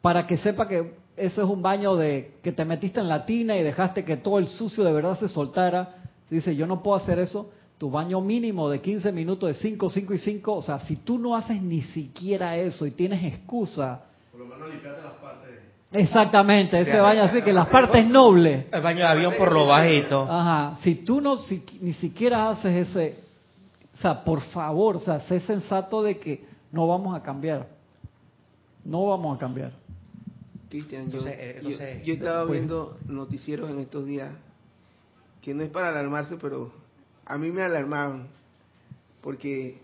[0.00, 3.56] para que sepa que eso es un baño de que te metiste en la tina
[3.56, 5.96] y dejaste que todo el sucio de verdad se soltara.
[6.30, 7.50] Dice, yo no puedo hacer eso.
[7.76, 10.54] Tu baño mínimo de 15 minutos, de 5, 5 y 5.
[10.54, 14.02] O sea, si tú no haces ni siquiera eso y tienes excusa.
[14.30, 15.50] Por lo menos limpiate las partes.
[15.92, 18.66] Exactamente, ese baño así que las partes nobles.
[18.72, 20.22] El baño de avión por lo bajito.
[20.22, 23.18] Ajá, si tú no si, ni siquiera haces ese,
[24.00, 26.42] o sea, por favor, o sea, sé sensato de que
[26.72, 27.68] no vamos a cambiar.
[28.82, 29.72] No vamos a cambiar.
[30.70, 34.30] Cristian, yo, Entonces, eh, yo- entonces- yo estaba Pues- viendo noticieros en estos días
[35.42, 36.72] que no es para alarmarse, pero
[37.26, 38.28] a mí me alarmaban
[39.20, 39.82] porque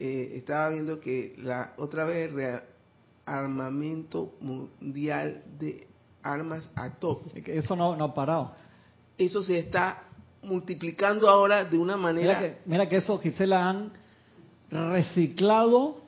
[0.00, 2.58] eh, estaba viendo que la otra vez el
[3.24, 5.86] rearmamento mundial de
[6.24, 8.52] armas atómicas, Eso no, no ha parado.
[9.16, 10.03] eso se está
[10.44, 13.92] multiplicando ahora de una Mira manera que, mira que eso, Gisela, han
[14.70, 16.00] reciclado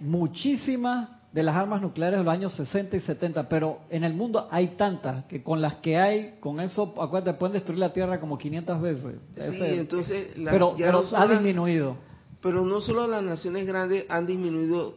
[0.00, 4.48] muchísimas de las armas nucleares de los años 60 y 70, pero en el mundo
[4.50, 8.36] hay tantas que con las que hay, con eso, acuérdate, pueden destruir la Tierra como
[8.36, 9.14] 500 veces.
[9.34, 11.96] Sí, Ese- entonces la- pero no ha las- disminuido.
[12.42, 14.94] Pero no solo las naciones grandes han disminuido,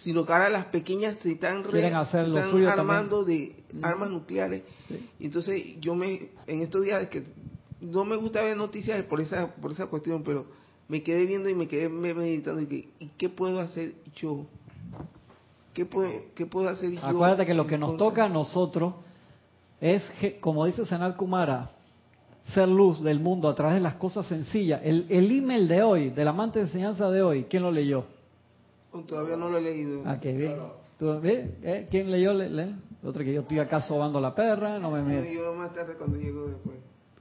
[0.00, 3.24] sino que ahora las pequeñas se están, re- Quieren hacer se lo están suyo armando
[3.24, 4.62] de armas nucleares.
[4.88, 5.10] Sí.
[5.20, 7.24] Entonces yo me, en estos días que
[7.80, 10.46] no me gusta ver noticias por esa, por esa cuestión, pero
[10.88, 14.46] me quedé viendo y me quedé me- meditando y, que, ¿y qué puedo hacer yo?
[15.74, 17.00] ¿Qué puedo, qué puedo hacer yo?
[17.04, 18.94] Acuérdate que lo que nos toca a nosotros
[19.80, 20.02] es,
[20.40, 21.70] como dice Sanal Kumara,
[22.54, 24.80] ser luz del mundo a través de las cosas sencillas.
[24.82, 28.04] El, el email de hoy, del amante de enseñanza de hoy, ¿quién lo leyó?
[29.06, 30.02] Todavía no lo he leído.
[30.06, 30.56] Ah, qué bien.
[30.98, 31.50] ¿Tú, ves?
[31.62, 31.86] ¿Eh?
[31.90, 32.32] ¿Quién leyó?
[32.32, 32.74] Le, le?
[33.04, 36.16] Otro que yo estoy acá sobando la perra, no me No, yo más tarde cuando
[36.16, 36.76] llego después.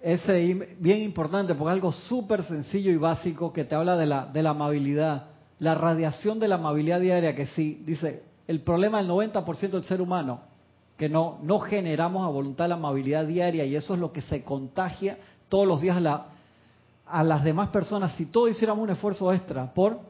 [0.05, 4.27] Ese bien importante porque es algo súper sencillo y básico que te habla de la,
[4.27, 9.09] de la amabilidad, la radiación de la amabilidad diaria que sí, dice, el problema del
[9.09, 10.41] 90% del ser humano,
[10.95, 14.43] que no, no generamos a voluntad la amabilidad diaria y eso es lo que se
[14.43, 15.17] contagia
[15.49, 16.25] todos los días a, la-
[17.07, 18.11] a las demás personas.
[18.13, 20.01] Si todos hiciéramos un esfuerzo extra por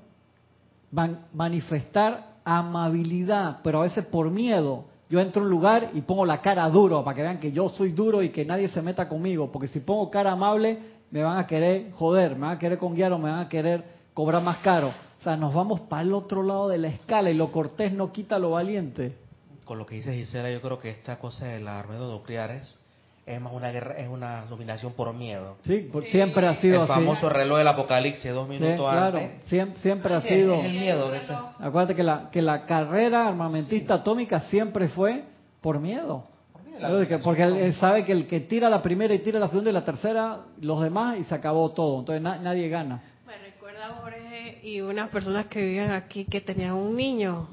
[0.91, 4.87] man- manifestar amabilidad, pero a veces por miedo.
[5.09, 7.69] Yo entro a un lugar y pongo la cara duro para que vean que yo
[7.69, 10.79] soy duro y que nadie se meta conmigo, porque si pongo cara amable
[11.11, 13.83] me van a querer joder, me van a querer conguiar o me van a querer
[14.13, 14.89] cobrar más caro.
[15.19, 18.11] O sea, nos vamos para el otro lado de la escala y lo cortés no
[18.11, 19.17] quita lo valiente.
[19.63, 22.79] Con lo que dice Gisela, yo creo que esta cosa de las armas nucleares
[23.25, 25.57] es más una guerra, es una dominación por miedo.
[25.63, 26.91] Sí, por- siempre ha sido el así.
[26.93, 29.45] famoso reloj del apocalipsis dos Sí, minutos claro, antes.
[29.47, 30.53] siempre, siempre ha Sí, sido.
[30.55, 31.33] Es el miedo ese.
[31.59, 35.23] Acuérdate que la, que la carrera armamentista atómica siempre fue
[35.61, 36.23] por miedo.
[36.67, 39.47] miedo, Porque- Porque él, él sabe que el que tira la primera y tira la
[39.47, 41.99] segunda y la tercera, los demás, y se acabó todo.
[42.01, 43.01] Entonces na- nadie gana.
[43.25, 47.47] Me recuerda Jorge y unas personas que vivían aquí que tenían un niño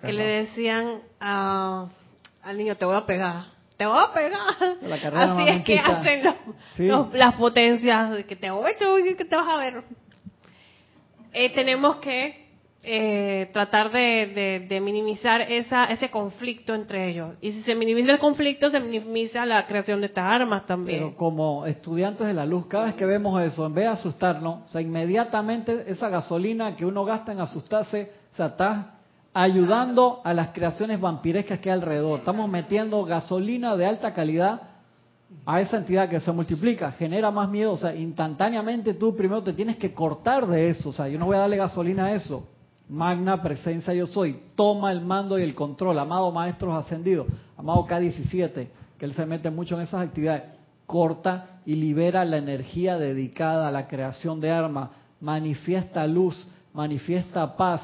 [0.00, 1.86] que le decían a-
[2.42, 3.44] al niño te voy a pegar
[3.80, 4.76] te voy a pegar.
[4.82, 6.34] La así es que hacen los-
[6.72, 6.86] Sí.
[6.86, 9.82] los- las potencias de que te voy te voy que te vas a ver.
[11.32, 12.50] Eh, tenemos que
[12.82, 17.36] eh, tratar de, de- de minimizar esa, ese conflicto entre ellos.
[17.40, 20.98] Y si se minimiza el conflicto se minimiza la creación de estas armas también.
[20.98, 24.66] Pero como estudiantes de la luz, cada vez que vemos eso, en vez de asustarnos,
[24.66, 28.99] o sea, inmediatamente esa gasolina que uno gasta en asustarse, o sea, está
[29.32, 32.20] ayudando a las creaciones vampirescas que hay alrededor.
[32.20, 34.62] Estamos metiendo gasolina de alta calidad
[35.46, 39.52] a esa entidad que se multiplica, genera más miedo, o sea, instantáneamente tú primero te
[39.52, 42.48] tienes que cortar de eso, o sea, yo no voy a darle gasolina a eso.
[42.88, 48.68] Magna presencia yo soy, toma el mando y el control, amado maestros ascendidos, amado K17,
[48.98, 50.42] que él se mete mucho en esas actividades,
[50.86, 57.80] corta y libera la energía dedicada a la creación de armas, manifiesta luz, manifiesta paz,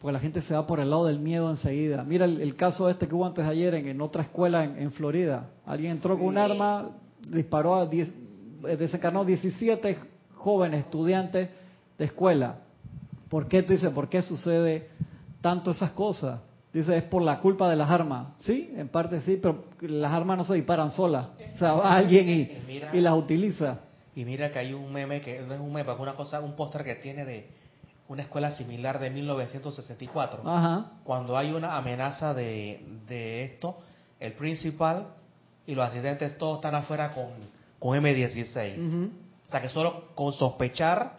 [0.00, 2.04] porque la gente se va por el lado del miedo enseguida.
[2.04, 4.78] Mira el, el caso este que hubo antes de ayer en, en otra escuela en,
[4.78, 5.50] en Florida.
[5.66, 6.90] Alguien entró con un arma,
[7.28, 8.08] disparó a 10,
[8.68, 9.98] eh, desencarnó 17
[10.34, 11.48] jóvenes estudiantes
[11.98, 12.60] de escuela.
[13.28, 14.88] ¿Por qué tú dices, por qué sucede
[15.40, 16.40] tanto esas cosas?
[16.72, 18.28] Dice, es por la culpa de las armas.
[18.38, 21.28] Sí, en parte sí, pero las armas no se disparan solas.
[21.54, 22.90] O sea, va alguien y, Mira.
[22.94, 23.80] y las utiliza.
[24.14, 26.56] Y mira que hay un meme que no es un meme, es una cosa, un
[26.56, 27.48] póster que tiene de
[28.08, 30.42] una escuela similar de 1964.
[30.48, 30.92] Ajá.
[31.04, 33.78] Cuando hay una amenaza de, de esto,
[34.20, 35.08] el principal
[35.66, 37.26] y los asistentes todos están afuera con,
[37.78, 38.86] con M16.
[38.86, 39.10] Ujú.
[39.46, 41.18] O sea que solo con sospechar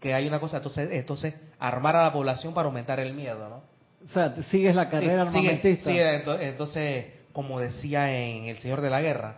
[0.00, 3.62] que hay una cosa, entonces, entonces armar a la población para aumentar el miedo, ¿no?
[4.04, 5.90] O sea, sigues la carrera Sí, armamentista.
[5.90, 9.36] sigue, entonces, como decía en El Señor de la Guerra,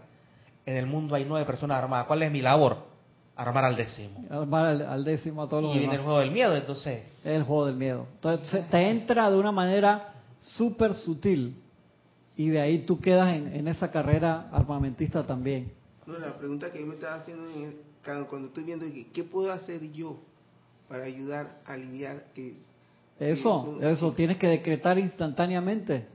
[0.64, 2.06] En el mundo hay nueve personas armadas.
[2.06, 2.86] ¿Cuál es mi labor?
[3.34, 4.20] Armar al décimo.
[4.30, 7.04] Armar al, al décimo a todos los Y viene el juego del miedo, entonces.
[7.24, 8.06] Es el juego del miedo.
[8.16, 11.56] Entonces te entra de una manera súper sutil
[12.36, 15.72] y de ahí tú quedas en, en esa carrera armamentista también.
[16.06, 17.76] No, la pregunta que yo me estaba haciendo en-
[18.28, 20.16] cuando estoy viendo qué puedo hacer yo
[20.88, 22.56] para ayudar a aliviar que
[23.20, 26.06] Eso, eso, tienes que decretar instantáneamente.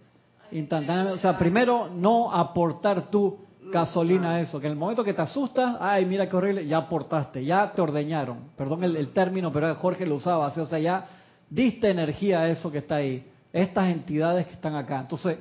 [0.51, 1.18] Instantáneamente.
[1.18, 3.39] O sea, primero no aportar tú
[3.72, 6.78] gasolina a eso, que en el momento que te asustas, ay, mira qué horrible, ya
[6.78, 8.38] aportaste, ya te ordeñaron.
[8.55, 11.07] Perdón el, el término, pero Jorge lo usaba así, o sea, ya
[11.49, 14.99] diste energía a eso que está ahí, estas entidades que están acá.
[15.01, 15.38] Entonces,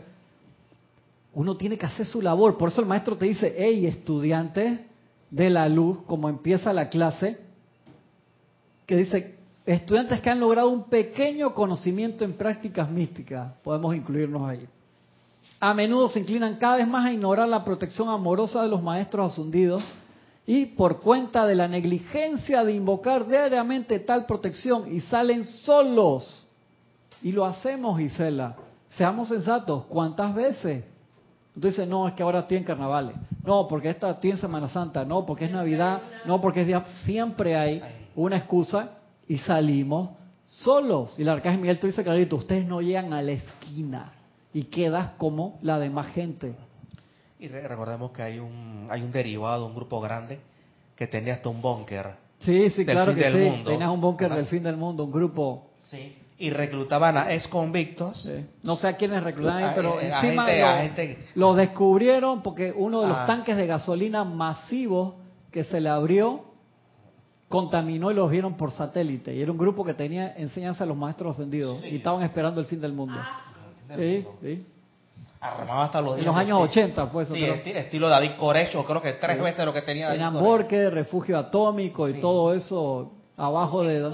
[1.35, 2.57] uno tiene que hacer su labor.
[2.57, 4.87] Por eso el maestro te dice, hey, estudiante
[5.31, 7.39] de la luz, como empieza la clase,
[8.87, 9.35] que dice,
[9.67, 14.67] estudiantes que han logrado un pequeño conocimiento en prácticas místicas, podemos incluirnos ahí.
[15.59, 19.33] A menudo se inclinan cada vez más a ignorar la protección amorosa de los maestros
[19.33, 19.83] asundidos
[20.47, 26.47] y por cuenta de la negligencia de invocar diariamente tal protección y salen solos.
[27.23, 28.57] Y lo hacemos, Gisela.
[28.91, 29.85] Seamos sensatos.
[29.87, 30.85] ¿Cuántas veces?
[31.55, 33.17] Dices, no, es que ahora estoy en carnavales.
[33.43, 35.07] No, porque esta estoy en Semana Santa.
[35.07, 36.03] No, porque es Navidad.
[36.27, 36.85] No, porque es día.
[37.05, 37.83] Siempre hay
[38.15, 40.11] una excusa y salimos
[40.45, 41.19] solos.
[41.19, 44.16] Y el arcángel Miguel te dice clarito, ustedes no llegan a la esquina
[44.57, 46.55] y quedas como la demás gente.
[47.39, 50.41] Y re- recordemos que hay un, hay un derivado, un grupo grande,
[50.97, 52.15] que tenía hasta un búnker.
[52.39, 53.51] Sí, sí, Del claro fin que del sí.
[53.51, 53.71] mundo.
[53.71, 55.73] Tenías un búnker del fin del mundo, un grupo.
[55.79, 56.17] Sí.
[56.39, 58.23] Y reclutaban a ex convictos.
[58.23, 58.47] sí.
[58.63, 61.55] No sé a quiénes reclutaban, A- pero eh, a encima gente- lo, a gente- lo
[61.55, 63.27] descubrieron porque uno de los Ah.
[63.27, 65.15] tanques de gasolina masivos
[65.51, 66.45] que se le abrió
[67.49, 69.35] contaminó y los vieron por satélite.
[69.35, 72.67] Y era un grupo que tenía enseñanza a los maestros ascendidos y estaban esperando el
[72.67, 73.19] fin del mundo.
[73.97, 74.67] Sí, sí.
[75.41, 77.35] Armaba hasta los En los años este- 80 fue eso.
[77.35, 80.41] Sí, esti- estilo David Corecho, creo que tres veces lo que tenía David.
[80.41, 82.21] Borque, refugio atómico y Sí.
[82.21, 84.13] todo eso abajo de...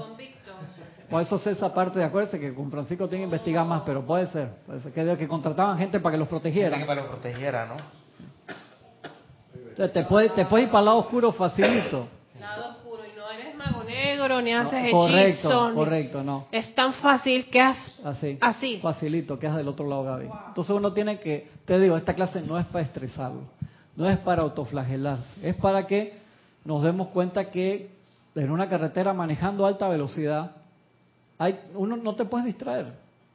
[1.09, 4.03] Por eso sé esa parte de acuérdense que con Francisco tiene que investigar más, pero
[4.05, 4.49] puede ser.
[4.65, 6.77] Puede ser que, que contrataban gente para que los protegiera.
[6.77, 7.75] que para que lo protegiera, ¿no?
[9.69, 12.07] Entonces, te puedes te puedes ir para el lado oscuro facilito.
[12.39, 13.01] Lado oscuro.
[13.05, 13.83] Y no eres mago
[14.23, 14.91] negro, ni No, haces
[15.75, 16.47] correcto, no.
[16.51, 17.77] Es tan fácil que has...
[18.03, 18.37] Así.
[18.41, 18.79] Así.
[18.81, 20.29] Facilito, quedas del otro lado, Gaby.
[20.47, 23.41] Entonces uno tiene que, te digo, esta clase no es para estresarlo,
[23.95, 26.13] no es para autoflagelarse, es para que
[26.65, 27.89] nos demos cuenta que
[28.35, 30.51] en una carretera manejando a alta velocidad,
[31.37, 32.93] hay, uno no te puedes distraer.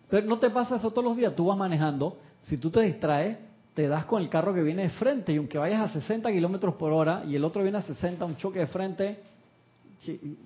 [0.08, 3.36] Pero no te pasa eso todos los días, tú vas manejando, si tú te distraes,
[3.74, 6.74] te das con el carro que viene de frente y aunque vayas a 60 kilómetros
[6.74, 9.20] por hora y el otro viene a 60, un choque de frente,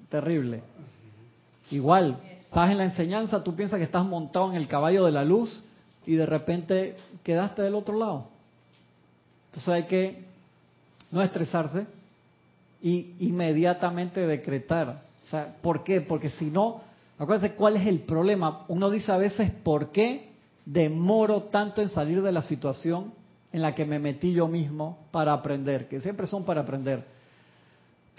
[0.09, 0.62] terrible.
[1.70, 5.24] Igual, estás en la enseñanza, tú piensas que estás montado en el caballo de la
[5.24, 5.64] luz
[6.07, 8.28] y de repente quedaste del otro lado.
[9.46, 10.24] Entonces hay que
[11.11, 11.86] no estresarse
[12.82, 15.03] y inmediatamente decretar.
[15.26, 16.00] O sea, ¿por qué?
[16.00, 16.80] Porque si no,
[17.18, 18.64] acuérdense cuál es el problema.
[18.68, 20.32] Uno dice a veces, ¿por qué
[20.64, 23.12] demoro tanto en salir de la situación
[23.53, 25.88] en la que me metí yo mismo para aprender?
[25.88, 27.05] Que siempre son para aprender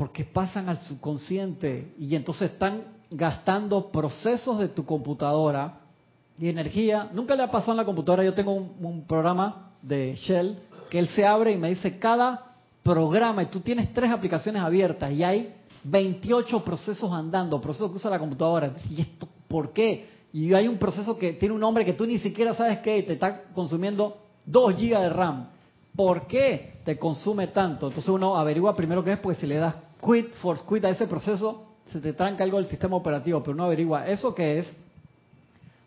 [0.04, 5.80] porque pasan al subconsciente y entonces están gastando procesos de tu computadora
[6.38, 7.10] y energía.
[7.14, 10.58] Nunca le ha pasado en la computadora, yo tengo un, programa de Shell
[10.89, 15.10] que él se abre y me dice cada programa, y tú tienes tres aplicaciones abiertas
[15.14, 18.74] y hay 28 procesos andando, procesos que usa la computadora.
[18.89, 20.10] ¿Y esto por qué?
[20.34, 23.04] Y hay un proceso que tiene un nombre que tú ni siquiera sabes qué y
[23.04, 25.47] te está consumiendo 2 gigas de RAM.
[25.95, 27.88] ¿Por qué te consume tanto?
[27.88, 31.08] Entonces uno averigua primero qué es, porque si le das quit, force quit a ese
[31.08, 34.76] proceso, se te tranca algo del sistema operativo, pero uno averigua eso qué es.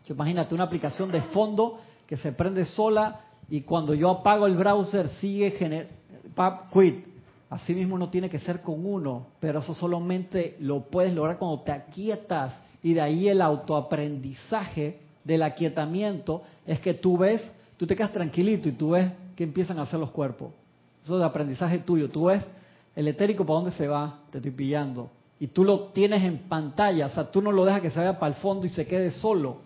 [0.09, 5.09] Imagínate una aplicación de fondo que se prende sola y cuando yo apago el browser
[5.21, 5.89] sigue gener
[6.35, 7.07] pap, quit.
[7.51, 11.61] Así mismo uno tiene que ser con uno, pero eso solamente lo puedes lograr cuando
[11.61, 17.43] te aquietas y de ahí el autoaprendizaje del aquietamiento es que tú ves,
[17.77, 20.53] tú te quedas tranquilito y tú ves que empiezan a hacer los cuerpos.
[21.03, 22.11] Eso es de aprendizaje tuyo.
[22.11, 22.45] Tú ves
[22.97, 25.11] el etérico para dónde se va, te estoy pillando.
[25.39, 28.19] Y tú lo tienes en pantalla, o sea, tú no lo dejas que se vaya
[28.19, 29.59] para el fondo y se quede solo.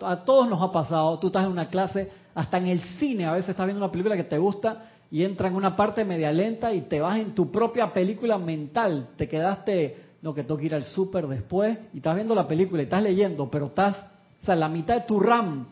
[0.00, 3.32] A todos nos ha pasado, tú estás en una clase, hasta en el cine, a
[3.32, 6.72] veces estás viendo una película que te gusta y entra en una parte media lenta
[6.72, 9.08] y te vas en tu propia película mental.
[9.16, 12.80] Te quedaste, no, que tengo que ir al súper después y estás viendo la película
[12.80, 13.94] y estás leyendo, pero estás,
[14.40, 15.66] o sea, la mitad de tu RAM,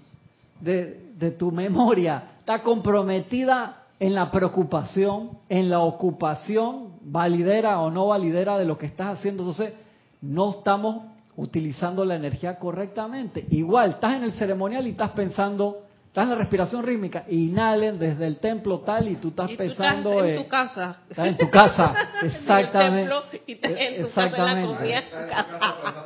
[0.60, 8.06] de, de tu memoria, está comprometida en la preocupación, en la ocupación, validera o no
[8.08, 9.42] validera de lo que estás haciendo.
[9.42, 9.74] Entonces,
[10.20, 11.04] no estamos
[11.36, 13.46] utilizando la energía correctamente.
[13.50, 18.26] Igual, estás en el ceremonial y estás pensando, estás en la respiración rítmica, inhalen desde
[18.26, 20.96] el templo tal y tú estás Y tú pensando estás en tu casa.
[21.08, 23.00] estás en tu casa, En el exactamente.
[23.10, 26.04] templo y estás en tu casa, en la comida, en tu casa.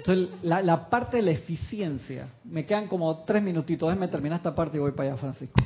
[0.00, 4.54] Entonces, la, la parte de la eficiencia, me quedan como tres minutitos, déjame terminar esta
[4.54, 5.60] parte y voy para allá, Francisco.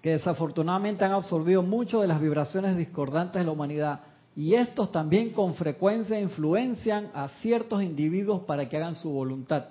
[0.00, 4.00] Que desafortunadamente han absorbido mucho de las vibraciones discordantes de la humanidad
[4.34, 9.66] y estos también con frecuencia influencian a ciertos individuos para que hagan su voluntad.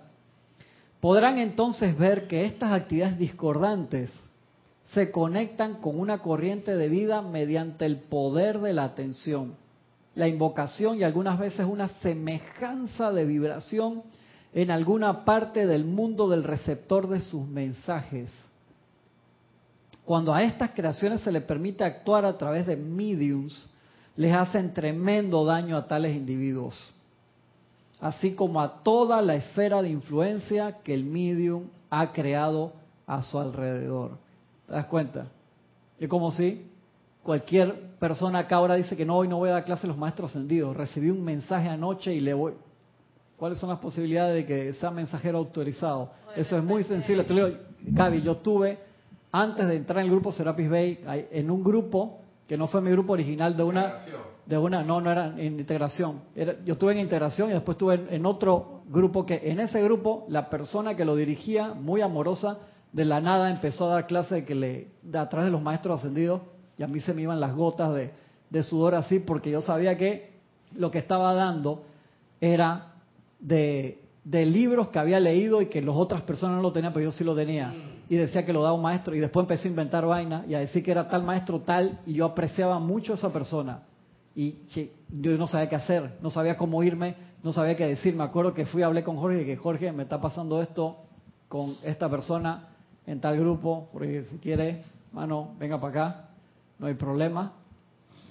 [1.00, 4.12] Podrán entonces ver que estas actividades discordantes
[4.94, 9.56] se conectan con una corriente de vida mediante el poder de la atención,
[10.16, 14.04] la invocación y algunas veces una semejanza de vibración
[14.54, 18.30] en alguna parte del mundo del receptor de sus mensajes.
[20.06, 23.72] Cuando a estas creaciones se le permite actuar a través de mediums,
[24.18, 26.94] les hacen tremendo daño a tales individuos,
[28.02, 32.74] así como a toda la esfera de influencia que el medium ha creado
[33.08, 34.18] a su alrededor.
[34.68, 35.28] ¿Te das cuenta?
[35.98, 36.71] Es como si
[37.24, 39.98] cualquier persona acá ahora dice que no, hoy no voy a dar clase a los
[39.98, 40.76] maestros ascendidos.
[40.76, 42.54] Recibí un mensaje anoche y le voy.
[43.38, 46.12] ¿Cuáles son las posibilidades de que sea mensajero autorizado?
[46.36, 47.24] Eso es muy sensible.
[47.24, 48.78] Te lo digo, Gaby, yo tuve,
[49.32, 51.00] antes de entrar en el grupo Serapis Bay,
[51.32, 53.82] en un grupo, que no fue mi grupo original, de una,
[54.46, 56.22] de una, no, no era en integración.
[56.36, 59.82] Era- yo estuve en integración y después estuve en, en otro grupo que en ese
[59.84, 62.60] grupo la persona que lo dirigía, muy amorosa,
[62.92, 66.00] de la nada empezó a dar clase de que le, de atrás de los maestros
[66.00, 66.42] ascendidos
[66.82, 67.94] y a mí se me iban las gotas
[68.50, 70.32] de, sudor así porque yo sabía que
[70.76, 71.84] lo que estaba dando
[72.40, 72.94] era
[73.40, 77.12] de, libros que había leído y que las otras personas no lo tenían, pero yo
[77.12, 77.72] sí lo tenía.
[78.10, 80.60] Y decía que lo daba un maestro y después empecé a inventar vaina y a
[80.60, 83.84] decir que era tal maestro tal y yo apreciaba mucho a esa persona.
[84.36, 84.56] Y
[85.12, 88.16] yo no sabía qué hacer, no sabía cómo irme, no sabía qué decir.
[88.16, 90.98] Me acuerdo que fui, hablé con Jorge y que Jorge me está pasando esto
[91.48, 92.70] con esta persona
[93.06, 96.31] en tal grupo, porque si quiere, mano, venga para acá,
[96.82, 97.54] no hay problema.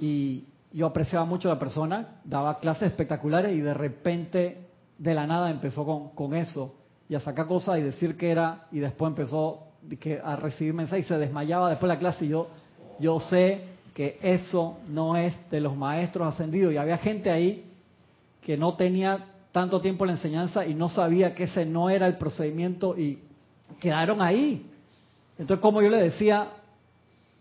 [0.00, 4.66] Y yo apreciaba mucho a la persona, daba clases espectaculares y de repente,
[4.98, 6.74] de la nada, empezó con, con eso
[7.08, 9.68] y a sacar cosas y decir que era, y después empezó
[10.22, 12.48] a recibir mensajes y se desmayaba después de la clase y yo,
[12.98, 17.72] yo sé que eso no es de los maestros ascendidos y había gente ahí
[18.42, 22.06] que no tenía tanto tiempo en la enseñanza y no sabía que ese no era
[22.06, 23.20] el procedimiento y
[23.80, 24.70] quedaron ahí.
[25.38, 26.50] Entonces, como yo le decía,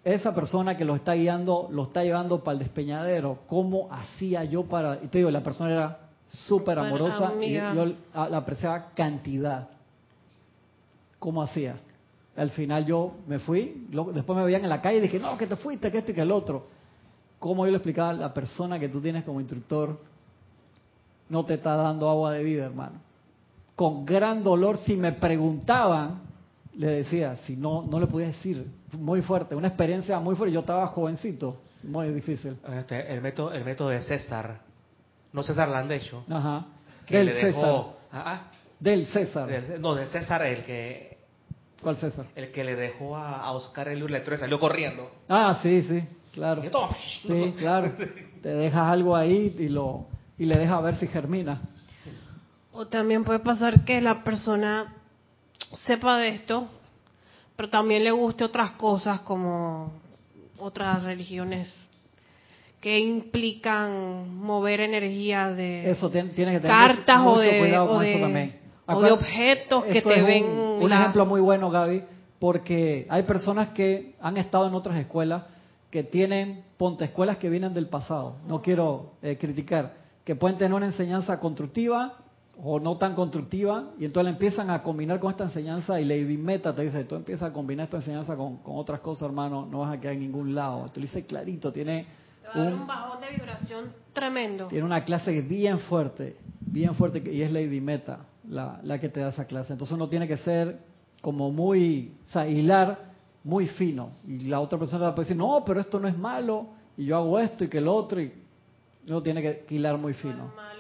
[0.04, 4.64] esa persona que lo está guiando, lo está llevando para el despeñadero, ¿cómo hacía yo
[4.64, 5.00] para...?
[5.04, 9.70] Y te digo, la persona era súper amorosa y yo la apreciaba cantidad.
[11.18, 11.80] ¿Cómo hacía?
[12.38, 15.47] Al final yo me fui, después me veían en la calle y dije, no, que
[15.47, 16.68] te fuiste, que esto y que el otro.
[17.39, 19.97] ¿Cómo yo le explicaba a la persona que tú tienes como instructor?
[21.28, 23.02] No te está dando agua de vida, hermano.
[23.76, 26.22] Con gran dolor, si me preguntaban,
[26.80, 30.54] le decía, si no, no le podía decir, muy fuerte, una experiencia muy fuerte.
[30.54, 32.56] Yo estaba jovencito, muy difícil.
[32.74, 34.62] Este, el método, el método de César,
[35.34, 36.68] no César Landecho, Ajá.
[37.06, 37.48] que Del le César.
[37.48, 39.48] dejó, ah, ah, Del César.
[39.50, 41.18] del- no, de César el que
[41.82, 42.28] ¿Cuál César?
[42.34, 44.02] el que le dejó a, a Oscar el
[44.36, 45.12] y salió corriendo.
[45.28, 46.02] Ah, sí, sí,
[46.32, 46.62] claro.
[46.64, 46.96] Y.
[47.28, 47.92] Sí, claro.
[48.42, 50.06] Te dejas algo ahí y lo
[50.38, 51.62] y le dejas ver si germina.
[52.72, 54.94] O también puede pasar que la persona
[55.86, 56.68] sepa de esto,
[57.55, 59.91] pero también le guste otras cosas como
[60.60, 61.74] otras religiones
[62.82, 67.91] que implican mover energía de Eso tien- tiene que tener cartas mucho, o de, cuidado
[67.91, 68.55] o de- eso también.
[68.86, 72.04] o de Acuérdate, objetos que te ven un, un la- ejemplo muy bueno, Gaby,
[72.39, 75.43] porque hay personas que han estado en otras escuelas
[75.92, 78.36] que tienen, ponte, escuelas que vienen del pasado.
[78.47, 82.13] No quiero eh, criticar, que pueden tener una enseñanza constructiva
[82.62, 86.38] o no tan constructiva, y entonces la empiezan a combinar con esta enseñanza y Lady
[86.38, 89.80] Meta te dice, tú empiezas a combinar esta enseñanza con, con otras cosas, hermano, no
[89.80, 90.86] vas a quedar en ningún lado.
[90.94, 92.06] Tú le dices clarito, tiene
[92.56, 94.68] un, un bajón de vibración tremendo.
[94.68, 99.20] tiene una clase bien fuerte, bien fuerte, y es Lady Meta la, la que te
[99.20, 99.74] da esa clase.
[99.74, 100.80] Entonces uno tiene que ser
[101.22, 103.10] como muy, o sea, hilar
[103.44, 104.12] muy fino.
[104.28, 106.68] Y la otra persona puede decir, no, pero esto no es malo,
[106.98, 108.34] y yo hago esto y que el otro, y
[109.08, 110.46] uno tiene que hilar muy No fino.
[110.50, 110.79] es malo, pero es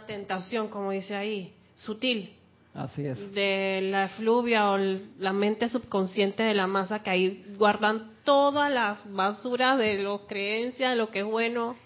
[0.00, 2.32] una tentación, como dice ahí, sutil,
[2.74, 3.32] Así es.
[3.32, 4.78] de la efluvia o
[5.18, 10.90] la mente subconsciente de la masa que ahí guardan todas las basuras de las creencias,
[10.90, 11.76] de lo que es bueno,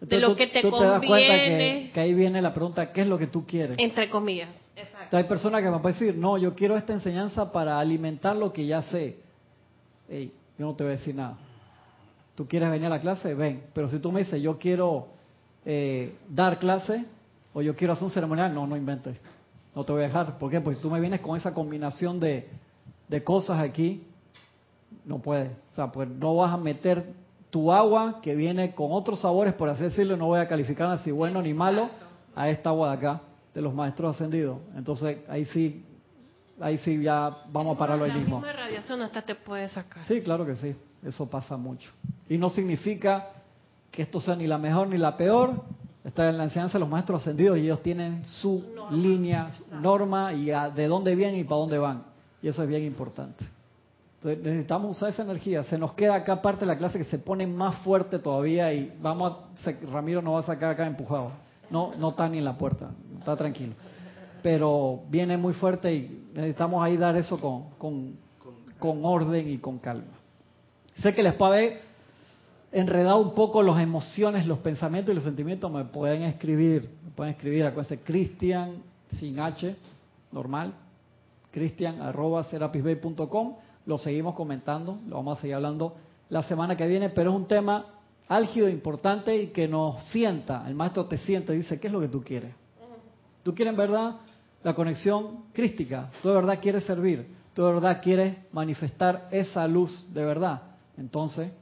[0.00, 3.02] de lo que te tú das cuenta que, conviene, que ahí viene la pregunta, ¿qué
[3.02, 3.76] es lo que tú quieres?
[3.78, 4.50] entre comillas.
[4.76, 5.16] Exacto.
[5.16, 8.66] Hay personas que me pueden decir, no, yo quiero esta enseñanza para alimentar lo que
[8.66, 9.18] ya sé.
[10.08, 11.36] Ey, yo no te voy a decir nada.
[12.34, 13.34] ¿Tú quieres venir a la clase?
[13.34, 13.62] Ven.
[13.72, 15.06] Pero si tú me dices, yo quiero
[15.64, 17.04] eh, dar clase,
[17.54, 19.16] O yo quiero hacer un ceremonial, no, no inventes.
[19.74, 20.38] No te voy a dejar.
[20.38, 20.60] ¿Por qué?
[20.60, 22.48] Pues si tú me vienes con esa combinación de,
[23.08, 24.06] de cosas aquí,
[25.04, 25.50] no puedes.
[25.72, 27.04] O sea, pues no vas a meter
[27.50, 31.12] tu agua que viene con otros sabores, por así decirlo, no voy a calificarla si
[31.12, 31.88] bueno ni malo,
[32.34, 33.20] a esta agua de acá,
[33.54, 34.58] de los maestros ascendidos.
[34.76, 35.84] Entonces, ahí sí,
[36.60, 38.38] ahí sí ya vamos a pararlo ahí la mismo.
[38.38, 40.04] misma radiación hasta te puede sacar.
[40.06, 40.74] Sí, claro que sí,
[41.04, 41.90] eso pasa mucho.
[42.28, 43.28] Y no significa
[43.92, 45.62] que esto sea ni la mejor ni la peor,
[46.04, 48.96] está en la enseñanza de los maestros ascendidos y ellos tienen su Norma.
[48.96, 52.02] línea, su norma y a- de dónde vienen y para dónde van.
[52.42, 53.44] Y eso es bien importante.
[54.16, 55.64] Entonces necesitamos usar esa energía.
[55.64, 58.92] Se nos queda acá parte de la clase que se pone más fuerte todavía y
[59.02, 61.30] vamos a, se- Ramiro nos va a sacar acá empujado.
[61.70, 63.72] No, no está ni en la puerta, está tranquilo.
[64.42, 68.16] Pero viene muy fuerte y necesitamos ahí dar eso con, con,
[68.78, 70.04] con orden y con calma.
[71.00, 71.80] Sé que les puede haber
[72.74, 75.70] enredado un poco las emociones, los pensamientos y los sentimientos.
[75.70, 78.82] Me pueden escribir, me pueden escribir, acuérdense, Cristian
[79.18, 79.76] sin H,
[80.32, 80.74] normal,
[81.52, 83.54] cristian arroba serapisbay.com.
[83.86, 85.94] Lo seguimos comentando, lo vamos a seguir hablando
[86.30, 87.86] la semana que viene, pero es un tema
[88.28, 90.64] álgido, importante y que nos sienta.
[90.66, 92.54] El maestro te sienta y dice, ¿qué es lo que tú quieres?
[93.44, 94.16] ¿Tú quieres en verdad
[94.64, 96.10] la conexión crística?
[96.22, 97.24] ¿Tú de verdad quieres servir?
[97.54, 100.62] ¿Tú de verdad quieres manifestar esa luz de verdad?
[100.96, 101.52] Entonces,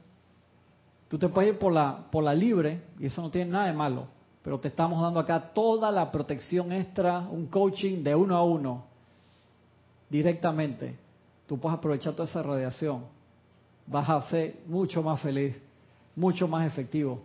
[1.13, 3.73] tú te puedes ir por la, por la libre y eso no tiene nada de
[3.73, 4.07] malo,
[4.41, 8.85] pero te estamos dando acá toda la protección extra, un coaching de uno a uno,
[10.09, 10.97] directamente.
[11.45, 13.03] Tú puedes aprovechar toda esa radiación.
[13.85, 15.55] Vas a ser mucho más feliz,
[16.15, 17.21] mucho más efectivo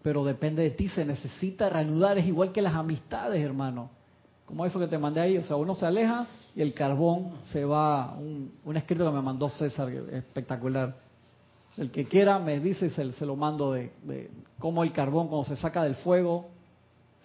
[0.00, 3.90] pero depende de ti, se necesita reanudar, es igual que las amistades, hermano.
[4.46, 6.24] Como eso que te mandé ahí, o sea, uno se aleja
[6.54, 11.07] y el carbón se va, un, un escrito que me mandó César, espectacular.
[11.78, 15.44] El que quiera me dice y se, lo mando de, de cómo el carbón cuando
[15.44, 16.48] se saca del fuego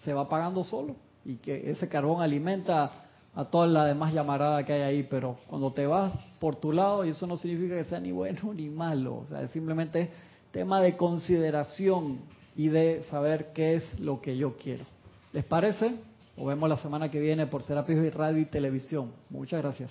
[0.04, 3.04] se va apagando solo y que ese carbón alimenta
[3.34, 7.04] a toda la demás llamarada que hay ahí, pero cuando te vas por tu lado,
[7.04, 10.10] y eso no significa que sea ni bueno ni malo, o sea, es simplemente
[10.52, 12.20] tema de consideración
[12.54, 14.84] y de saber qué es lo que yo quiero.
[15.32, 15.96] ¿Les parece?
[16.36, 19.12] Nos vemos la semana que viene por Serapis Radio y Televisión.
[19.30, 19.82] Muchas gracias.